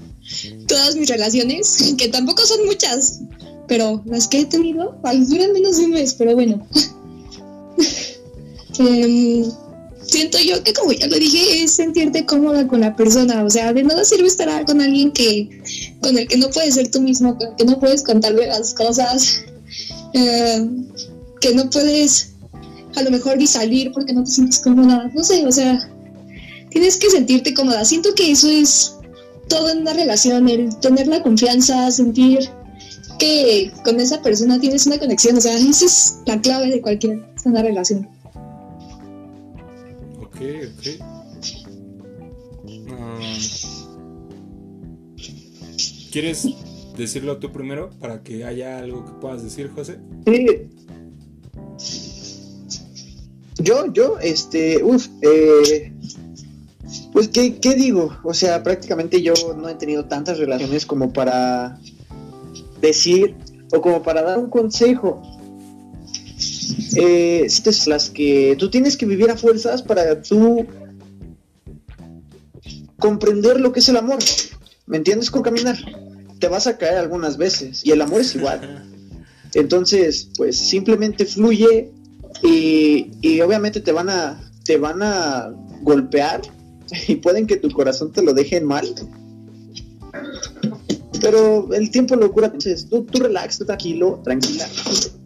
todas 0.67 0.95
mis 0.95 1.09
relaciones, 1.09 1.95
que 1.97 2.09
tampoco 2.09 2.45
son 2.45 2.65
muchas, 2.65 3.21
pero 3.67 4.03
las 4.05 4.27
que 4.27 4.41
he 4.41 4.45
tenido, 4.45 4.95
duran 5.27 5.53
menos 5.53 5.77
de 5.77 5.85
un 5.85 5.91
mes, 5.91 6.13
pero 6.13 6.33
bueno. 6.35 6.67
Em, 8.77 9.45
siento 10.07 10.37
yo 10.39 10.63
que 10.63 10.73
como 10.73 10.91
ya 10.91 11.07
lo 11.07 11.17
dije, 11.17 11.63
es 11.63 11.71
sentirte 11.71 12.25
cómoda 12.25 12.67
con 12.67 12.81
la 12.81 12.95
persona. 12.95 13.43
O 13.43 13.49
sea, 13.49 13.73
de 13.73 13.83
nada 13.83 14.05
sirve 14.05 14.27
estar 14.27 14.65
con 14.65 14.81
alguien 14.81 15.11
que 15.11 15.61
con 16.01 16.17
el 16.17 16.27
que 16.27 16.37
no 16.37 16.49
puedes 16.49 16.75
ser 16.75 16.89
tú 16.89 17.01
mismo, 17.01 17.37
con 17.37 17.49
el 17.49 17.55
que 17.55 17.65
no 17.65 17.79
puedes 17.79 18.03
contarle 18.03 18.47
las 18.47 18.73
cosas, 18.73 19.43
eh, 20.13 20.67
que 21.41 21.53
no 21.53 21.69
puedes 21.69 22.31
a 22.95 23.03
lo 23.03 23.11
mejor 23.11 23.37
ni 23.37 23.47
salir 23.47 23.91
porque 23.91 24.13
no 24.13 24.23
te 24.23 24.31
sientes 24.31 24.59
cómoda. 24.59 25.11
No 25.13 25.23
sé, 25.23 25.45
o 25.45 25.51
sea, 25.51 25.89
tienes 26.69 26.97
que 26.97 27.09
sentirte 27.09 27.53
cómoda. 27.53 27.83
Siento 27.85 28.13
que 28.15 28.31
eso 28.31 28.49
es 28.49 28.95
todo 29.47 29.69
en 29.69 29.79
una 29.79 29.93
relación, 29.93 30.47
el 30.49 30.75
tener 30.79 31.07
la 31.07 31.21
confianza, 31.21 31.91
sentir 31.91 32.49
que 33.19 33.71
con 33.83 33.99
esa 33.99 34.21
persona 34.21 34.59
tienes 34.59 34.85
una 34.85 34.97
conexión. 34.97 35.37
O 35.37 35.41
sea, 35.41 35.57
esa 35.57 35.85
es 35.85 36.17
la 36.25 36.39
clave 36.41 36.69
de 36.69 36.81
cualquier 36.81 37.23
una 37.45 37.61
relación. 37.61 38.14
Ah, 42.89 43.19
¿Quieres 46.11 46.47
decirlo 46.97 47.37
tú 47.37 47.51
primero 47.51 47.89
para 47.99 48.23
que 48.23 48.45
haya 48.45 48.79
algo 48.79 49.05
que 49.05 49.11
puedas 49.13 49.43
decir, 49.43 49.69
José? 49.69 49.99
Sí. 50.25 50.69
Yo, 53.57 53.91
yo, 53.93 54.19
este, 54.19 54.83
uff, 54.83 55.07
eh, 55.21 55.93
pues, 57.13 57.29
¿qué, 57.29 57.57
¿qué 57.59 57.75
digo? 57.75 58.15
O 58.23 58.33
sea, 58.33 58.61
prácticamente 58.63 59.21
yo 59.21 59.33
no 59.57 59.69
he 59.69 59.75
tenido 59.75 60.05
tantas 60.05 60.37
relaciones 60.37 60.85
como 60.85 61.13
para 61.13 61.79
decir 62.81 63.35
o 63.73 63.81
como 63.81 64.03
para 64.03 64.21
dar 64.21 64.37
un 64.37 64.49
consejo. 64.49 65.21
Eh, 66.95 67.47
las 67.87 68.09
que 68.09 68.55
tú 68.57 68.69
tienes 68.69 68.97
que 68.97 69.05
vivir 69.05 69.29
a 69.29 69.37
fuerzas 69.37 69.81
para 69.81 70.21
tú 70.21 70.65
comprender 72.99 73.59
lo 73.59 73.71
que 73.71 73.79
es 73.79 73.89
el 73.89 73.97
amor. 73.97 74.19
¿Me 74.85 74.97
entiendes? 74.97 75.31
Con 75.31 75.43
caminar. 75.43 75.77
Te 76.39 76.47
vas 76.47 76.67
a 76.67 76.77
caer 76.77 76.97
algunas 76.97 77.37
veces 77.37 77.85
y 77.85 77.91
el 77.91 78.01
amor 78.01 78.21
es 78.21 78.35
igual. 78.35 78.85
Entonces, 79.53 80.29
pues 80.37 80.57
simplemente 80.57 81.25
fluye 81.25 81.91
y, 82.43 83.11
y 83.21 83.41
obviamente 83.41 83.79
te 83.79 83.91
van 83.91 84.09
a 84.09 84.41
te 84.65 84.77
van 84.77 85.01
a 85.01 85.53
golpear 85.81 86.41
y 87.07 87.15
pueden 87.15 87.47
que 87.47 87.57
tu 87.57 87.69
corazón 87.71 88.11
te 88.11 88.21
lo 88.21 88.33
dejen 88.33 88.65
mal. 88.65 88.87
Pero 91.21 91.73
el 91.73 91.89
tiempo 91.91 92.15
lo 92.15 92.31
cura. 92.31 92.47
Entonces, 92.47 92.87
tú, 92.89 93.03
tú 93.03 93.19
relax, 93.19 93.57
tú 93.57 93.65
tranquilo, 93.65 94.21
tranquila. 94.23 94.67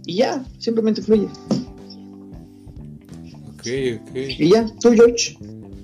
Y 0.09 0.15
ya, 0.15 0.43
simplemente 0.57 1.03
fluye. 1.03 1.27
Ok, 3.53 3.67
ok. 4.01 4.15
Y 4.15 4.49
ya, 4.49 4.65
tú, 4.81 4.91
George. 4.93 5.37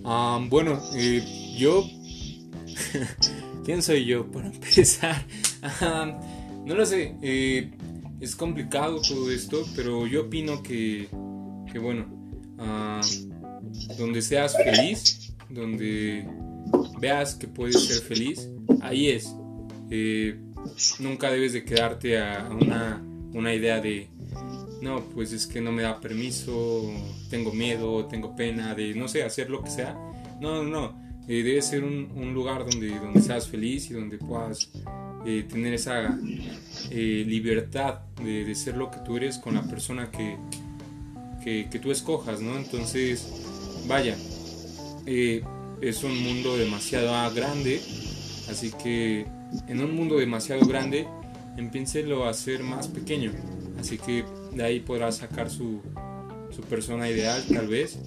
Ah, 0.04 0.44
bueno, 0.50 0.82
eh, 0.96 1.24
yo. 1.60 1.88
¿Quién 3.66 3.84
soy 3.84 4.04
yo 4.06 4.26
para 4.32 4.48
empezar? 4.52 5.24
No 6.66 6.74
lo 6.74 6.84
sé. 6.88 7.16
eh, 7.22 7.70
es 8.20 8.36
complicado 8.36 9.00
todo 9.00 9.30
esto, 9.30 9.64
pero 9.76 10.08
yo 10.08 10.22
opino 10.22 10.64
que, 10.64 11.08
que 11.72 11.78
bueno, 11.78 12.08
donde 14.00 14.24
seas 14.24 14.56
feliz, 14.58 15.36
donde 15.52 16.28
veas 17.00 17.36
que 17.36 17.48
puedes 17.48 17.80
ser 17.80 18.02
feliz, 18.02 18.50
ahí 18.82 19.10
es. 19.10 19.36
Eh, 19.92 20.40
nunca 20.98 21.30
debes 21.30 21.54
de 21.54 21.64
quedarte 21.64 22.18
a 22.18 22.50
una, 22.50 23.04
una 23.36 23.54
idea 23.54 23.82
de, 23.82 24.08
no, 24.82 25.02
pues 25.14 25.34
es 25.34 25.46
que 25.46 25.60
no 25.60 25.72
me 25.74 25.84
da 25.84 26.00
permiso, 26.00 26.90
tengo 27.30 27.52
miedo, 27.52 28.06
tengo 28.06 28.34
pena 28.34 28.74
de, 28.74 28.96
no 28.96 29.10
sé, 29.10 29.24
hacer 29.24 29.50
lo 29.50 29.62
que 29.62 29.70
sea. 29.70 29.94
No, 30.40 30.64
no, 30.64 30.70
no. 30.70 31.06
Eh, 31.28 31.44
debe 31.44 31.62
ser 31.62 31.84
un, 31.84 32.34
lugar 32.34 32.66
donde, 32.66 32.98
donde 32.98 33.22
seas 33.22 33.48
feliz 33.48 33.92
y 33.92 33.94
donde 33.94 34.18
puedas 34.18 34.70
eh, 35.26 35.46
tener 35.50 35.74
esa 35.74 36.18
eh, 36.92 37.26
libertad 37.28 38.02
de, 38.24 38.46
de 38.46 38.56
ser 38.56 38.78
lo 38.78 38.90
que 38.90 39.00
tú 39.00 39.18
eres 39.18 39.38
con 39.38 39.56
la 39.56 39.64
persona 39.64 40.10
que, 40.10 40.38
que, 41.44 41.68
que 41.70 41.80
tú 41.80 41.92
escojas, 41.92 42.40
¿no? 42.40 42.56
Entonces, 42.56 43.28
vaya, 43.86 44.16
es 45.06 46.04
un 46.04 46.24
mundo 46.24 46.56
demasiado 46.56 47.12
grande, 47.34 47.82
así 48.50 48.72
que 48.82 49.26
en 49.68 49.82
un 49.82 49.94
mundo 49.94 50.18
demasiado 50.18 50.66
grande, 50.66 51.06
empiéncelo 51.58 52.26
a 52.26 52.30
hacer 52.30 52.64
más 52.64 52.88
pequeño, 52.88 53.32
así 53.80 53.98
que 53.98 54.26
de 54.54 54.64
ahí 54.64 54.80
podrá 54.80 55.12
sacar 55.12 55.50
su, 55.50 55.82
su 56.52 56.62
persona 56.64 57.10
ideal, 57.10 57.44
tal 57.54 57.68
vez, 57.68 58.00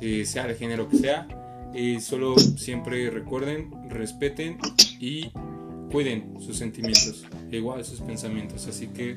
eh, 0.00 0.24
sea 0.24 0.46
de 0.46 0.54
género 0.54 0.88
que 0.88 0.98
sea, 0.98 1.26
eh, 1.74 2.00
solo 2.00 2.36
siempre 2.38 3.10
recuerden, 3.10 3.70
respeten 3.90 4.58
y 5.00 5.30
cuiden 5.90 6.40
sus 6.40 6.56
sentimientos, 6.56 7.24
e 7.50 7.56
igual 7.56 7.84
sus 7.84 8.00
pensamientos, 8.00 8.66
así 8.66 8.88
que, 8.88 9.16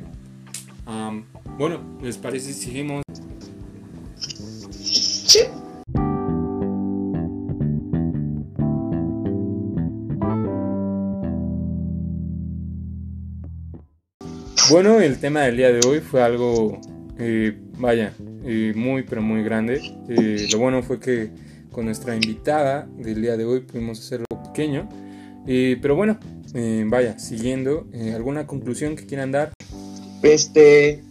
bueno, 1.58 1.82
¿les 2.02 2.18
parece 2.18 2.54
si 2.54 2.66
seguimos? 2.66 3.04
Bueno, 14.70 15.00
el 15.00 15.18
tema 15.18 15.44
del 15.44 15.56
día 15.56 15.72
de 15.72 15.80
hoy 15.88 16.02
fue 16.02 16.22
algo, 16.22 16.82
eh, 17.18 17.58
vaya, 17.78 18.14
eh, 18.44 18.74
muy 18.76 19.04
pero 19.04 19.22
muy 19.22 19.42
grande. 19.42 19.82
Eh, 20.10 20.48
lo 20.52 20.60
bueno 20.60 20.84
fue 20.84 21.00
que 21.00 21.30
con 21.72 21.86
nuestra 21.86 22.14
invitada 22.14 22.86
del 22.98 23.22
día 23.22 23.38
de 23.38 23.46
hoy 23.46 23.62
pudimos 23.62 24.00
hacerlo 24.00 24.26
pequeño. 24.44 24.90
Eh, 25.48 25.78
pero 25.82 25.96
bueno, 25.96 26.20
vaya, 26.88 27.18
siguiendo, 27.18 27.88
¿alguna 28.14 28.46
conclusión 28.46 28.98
que 28.98 29.06
quieran 29.06 29.32
dar? 29.32 29.54
Este. 30.22 31.02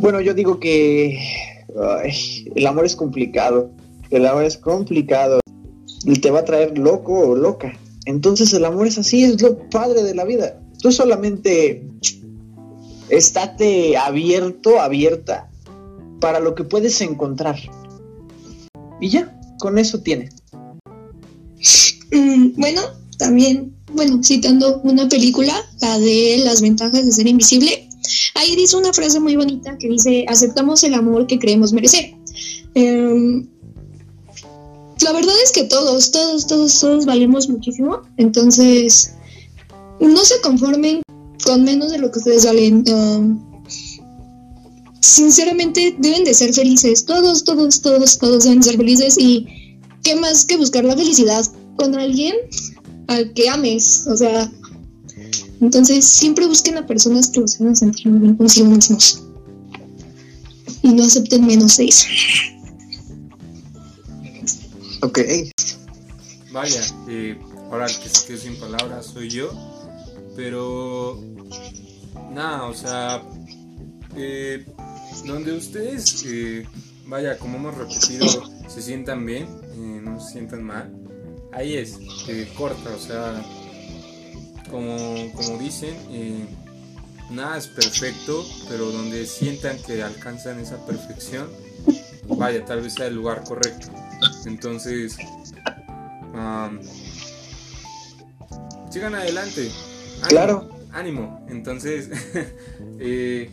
Bueno, 0.00 0.20
yo 0.20 0.34
digo 0.34 0.58
que. 0.58 1.20
el 2.56 2.66
amor 2.66 2.84
es 2.84 2.96
complicado. 2.96 3.70
El 4.10 4.26
amor 4.26 4.42
es 4.42 4.56
complicado. 4.56 5.38
Te 6.20 6.30
va 6.32 6.40
a 6.40 6.44
traer 6.44 6.76
loco 6.76 7.12
o 7.12 7.36
loca. 7.36 7.78
Entonces 8.06 8.52
el 8.54 8.64
amor 8.64 8.88
es 8.88 8.98
así, 8.98 9.22
es 9.22 9.40
lo 9.40 9.56
padre 9.68 10.02
de 10.02 10.16
la 10.16 10.24
vida. 10.24 10.60
Tú 10.82 10.90
solamente 10.90 11.84
estate 13.10 13.96
abierto, 13.96 14.80
abierta 14.80 15.50
para 16.20 16.40
lo 16.40 16.54
que 16.54 16.64
puedes 16.64 17.00
encontrar. 17.00 17.56
Y 19.00 19.08
ya, 19.08 19.38
con 19.58 19.78
eso 19.78 20.00
tiene. 20.00 20.30
Mm, 22.12 22.60
bueno, 22.60 22.82
también, 23.18 23.74
bueno, 23.92 24.20
citando 24.22 24.80
una 24.82 25.08
película, 25.08 25.54
la 25.80 25.98
de 25.98 26.40
Las 26.44 26.60
ventajas 26.60 27.04
de 27.04 27.12
ser 27.12 27.26
invisible, 27.26 27.88
ahí 28.34 28.56
dice 28.56 28.76
una 28.76 28.92
frase 28.92 29.20
muy 29.20 29.36
bonita 29.36 29.76
que 29.78 29.88
dice, 29.88 30.24
aceptamos 30.28 30.82
el 30.84 30.94
amor 30.94 31.26
que 31.26 31.38
creemos 31.38 31.72
merecer. 31.72 32.14
Em, 32.74 33.48
la 35.02 35.12
verdad 35.12 35.34
es 35.42 35.52
que 35.52 35.64
todos, 35.64 36.10
todos, 36.10 36.46
todos, 36.46 36.78
todos 36.78 37.06
valemos 37.06 37.48
muchísimo, 37.48 38.02
entonces 38.16 39.14
no 39.98 40.24
se 40.24 40.40
conformen 40.40 41.02
con 41.44 41.64
menos 41.64 41.90
de 41.90 41.98
lo 41.98 42.10
que 42.10 42.18
ustedes 42.18 42.44
valen. 42.44 42.84
em, 42.86 43.50
sinceramente 45.00 45.96
deben 45.98 46.24
de 46.24 46.34
ser 46.34 46.52
felices, 46.52 47.04
todos, 47.04 47.44
todos, 47.44 47.80
todos, 47.80 48.18
todos 48.18 48.44
deben 48.44 48.62
ser 48.62 48.76
felices 48.76 49.16
y 49.18 49.46
qué 50.02 50.14
más 50.16 50.44
que 50.44 50.56
buscar 50.56 50.84
la 50.84 50.96
felicidad 50.96 51.44
con 51.76 51.94
alguien 51.94 52.34
al 53.08 53.32
que 53.32 53.48
ames, 53.48 54.06
o 54.06 54.16
sea, 54.16 54.50
entonces 55.60 56.04
siempre 56.04 56.46
busquen 56.46 56.78
a 56.78 56.86
personas 56.86 57.30
que 57.30 57.40
los 57.40 57.60
hagan 57.60 57.76
sentir 57.76 58.08
muy 58.08 58.20
bien 58.20 58.36
consigo 58.36 58.68
mismos 58.68 59.22
y 60.82 60.88
no 60.88 61.04
acepten 61.04 61.46
menos 61.46 61.76
de 61.76 61.86
eso. 61.86 62.06
Ok. 65.02 65.18
Vaya, 66.52 66.82
eh, 67.08 67.38
ahora 67.70 67.86
que 67.86 68.08
se 68.08 68.26
quedó 68.26 68.38
sin 68.38 68.56
palabras 68.56 69.06
soy 69.06 69.28
yo, 69.28 69.50
pero 70.36 71.20
nada, 72.32 72.64
o 72.64 72.74
sea, 72.74 73.22
eh, 74.16 74.66
donde 75.24 75.52
ustedes, 75.52 76.24
eh, 76.26 76.66
vaya, 77.06 77.38
como 77.38 77.56
hemos 77.56 77.76
repetido, 77.76 78.26
se 78.68 78.82
sientan 78.82 79.24
bien, 79.26 79.44
eh, 79.44 80.00
no 80.02 80.20
se 80.20 80.32
sientan 80.32 80.62
mal, 80.62 80.92
ahí 81.52 81.76
es, 81.76 81.98
corta, 82.56 82.90
o 82.94 82.98
sea, 82.98 83.44
como, 84.70 85.32
como 85.32 85.58
dicen, 85.58 85.96
nada 87.30 87.58
es 87.58 87.66
perfecto, 87.66 88.44
pero 88.68 88.90
donde 88.90 89.26
sientan 89.26 89.78
que 89.82 90.02
alcanzan 90.02 90.60
esa 90.60 90.84
perfección, 90.86 91.48
vaya, 92.26 92.64
tal 92.64 92.82
vez 92.82 92.94
sea 92.94 93.06
el 93.06 93.14
lugar 93.14 93.42
correcto. 93.44 93.88
Entonces, 94.46 95.16
am, 96.34 96.80
sigan 98.90 99.14
adelante. 99.14 99.70
Ánimo, 100.22 100.28
Claro. 100.28 100.68
Ánimo. 100.92 101.46
Entonces, 101.48 102.08
eh, 102.98 103.50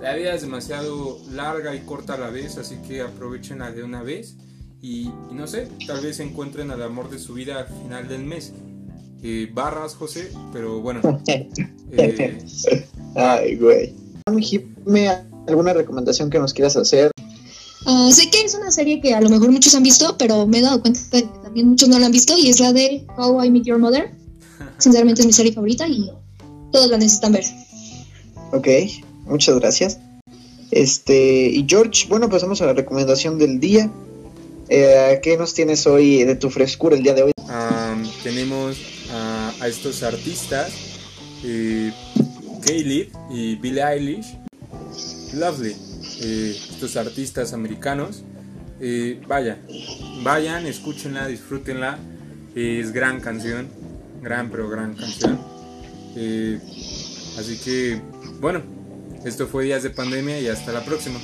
la 0.00 0.14
vida 0.14 0.34
es 0.34 0.42
demasiado 0.42 1.18
larga 1.32 1.74
y 1.74 1.80
corta 1.80 2.14
a 2.14 2.18
la 2.18 2.30
vez, 2.30 2.56
así 2.56 2.76
que 2.86 3.02
aprovechenla 3.02 3.72
de 3.72 3.82
una 3.82 4.02
vez 4.02 4.36
y, 4.80 5.08
y 5.30 5.34
no 5.34 5.46
sé, 5.46 5.68
tal 5.86 6.00
vez 6.00 6.20
encuentren 6.20 6.70
al 6.70 6.82
amor 6.82 7.10
de 7.10 7.18
su 7.18 7.34
vida 7.34 7.60
al 7.60 7.66
final 7.66 8.08
del 8.08 8.24
mes. 8.24 8.52
Eh, 9.22 9.50
barras, 9.52 9.94
José, 9.96 10.30
pero 10.52 10.80
bueno. 10.80 11.00
eh, 11.26 12.38
Ay, 13.16 13.56
güey. 13.56 13.94
¿alguna 15.48 15.72
recomendación 15.72 16.30
que 16.30 16.38
nos 16.38 16.52
quieras 16.52 16.76
hacer? 16.76 17.10
Ah, 17.86 18.10
sé 18.12 18.30
que 18.30 18.42
es 18.42 18.54
una 18.54 18.70
serie 18.70 19.00
que 19.00 19.14
a 19.14 19.20
lo 19.20 19.30
mejor 19.30 19.50
muchos 19.50 19.74
han 19.74 19.82
visto, 19.82 20.16
pero 20.18 20.46
me 20.46 20.58
he 20.58 20.62
dado 20.62 20.80
cuenta 20.80 21.00
de 21.10 21.22
que 21.22 21.28
también 21.42 21.68
muchos 21.68 21.88
no 21.88 21.98
la 21.98 22.06
han 22.06 22.12
visto 22.12 22.36
y 22.36 22.48
es 22.48 22.60
la 22.60 22.72
de 22.72 23.06
How 23.16 23.44
I 23.44 23.50
Met 23.50 23.64
Your 23.64 23.78
Mother. 23.78 24.12
Sinceramente 24.78 25.22
es 25.22 25.26
mi 25.26 25.32
serie 25.32 25.52
favorita 25.52 25.86
y 25.88 26.10
todos 26.72 26.90
la 26.90 26.96
necesitan 26.96 27.32
ver. 27.32 27.44
Ok, 28.52 28.68
muchas 29.26 29.58
gracias. 29.58 29.98
Este, 30.70 31.48
y 31.48 31.66
George, 31.68 32.06
bueno, 32.08 32.28
pasamos 32.28 32.60
a 32.62 32.66
la 32.66 32.72
recomendación 32.74 33.38
del 33.38 33.58
día. 33.58 33.90
Eh, 34.68 35.18
¿Qué 35.22 35.36
nos 35.36 35.54
tienes 35.54 35.86
hoy 35.86 36.24
de 36.24 36.36
tu 36.36 36.50
frescura 36.50 36.96
el 36.96 37.02
día 37.02 37.14
de 37.14 37.22
hoy? 37.22 37.32
Am, 37.48 38.06
tenemos 38.22 38.76
a, 39.10 39.52
a 39.60 39.68
estos 39.68 40.02
artistas, 40.02 40.70
eh, 41.42 41.92
Kaylee 42.64 43.10
y 43.30 43.56
Billie 43.56 43.82
Eilish, 43.82 44.36
Lovely, 45.34 45.74
eh, 46.20 46.56
estos 46.70 46.96
artistas 46.96 47.52
americanos. 47.52 48.22
Eh, 48.80 49.20
vaya, 49.26 49.58
vayan, 50.22 50.66
escúchenla, 50.66 51.26
disfrútenla, 51.26 51.98
es 52.54 52.92
gran 52.92 53.20
canción, 53.20 53.68
gran 54.22 54.50
pero 54.50 54.68
gran 54.68 54.94
canción. 54.94 55.38
Eh, 56.16 56.60
así 57.38 57.58
que, 57.58 58.00
bueno, 58.40 58.62
esto 59.24 59.46
fue 59.46 59.64
Días 59.64 59.82
de 59.82 59.90
Pandemia 59.90 60.40
y 60.40 60.48
hasta 60.48 60.72
la 60.72 60.84
próxima. 60.84 61.18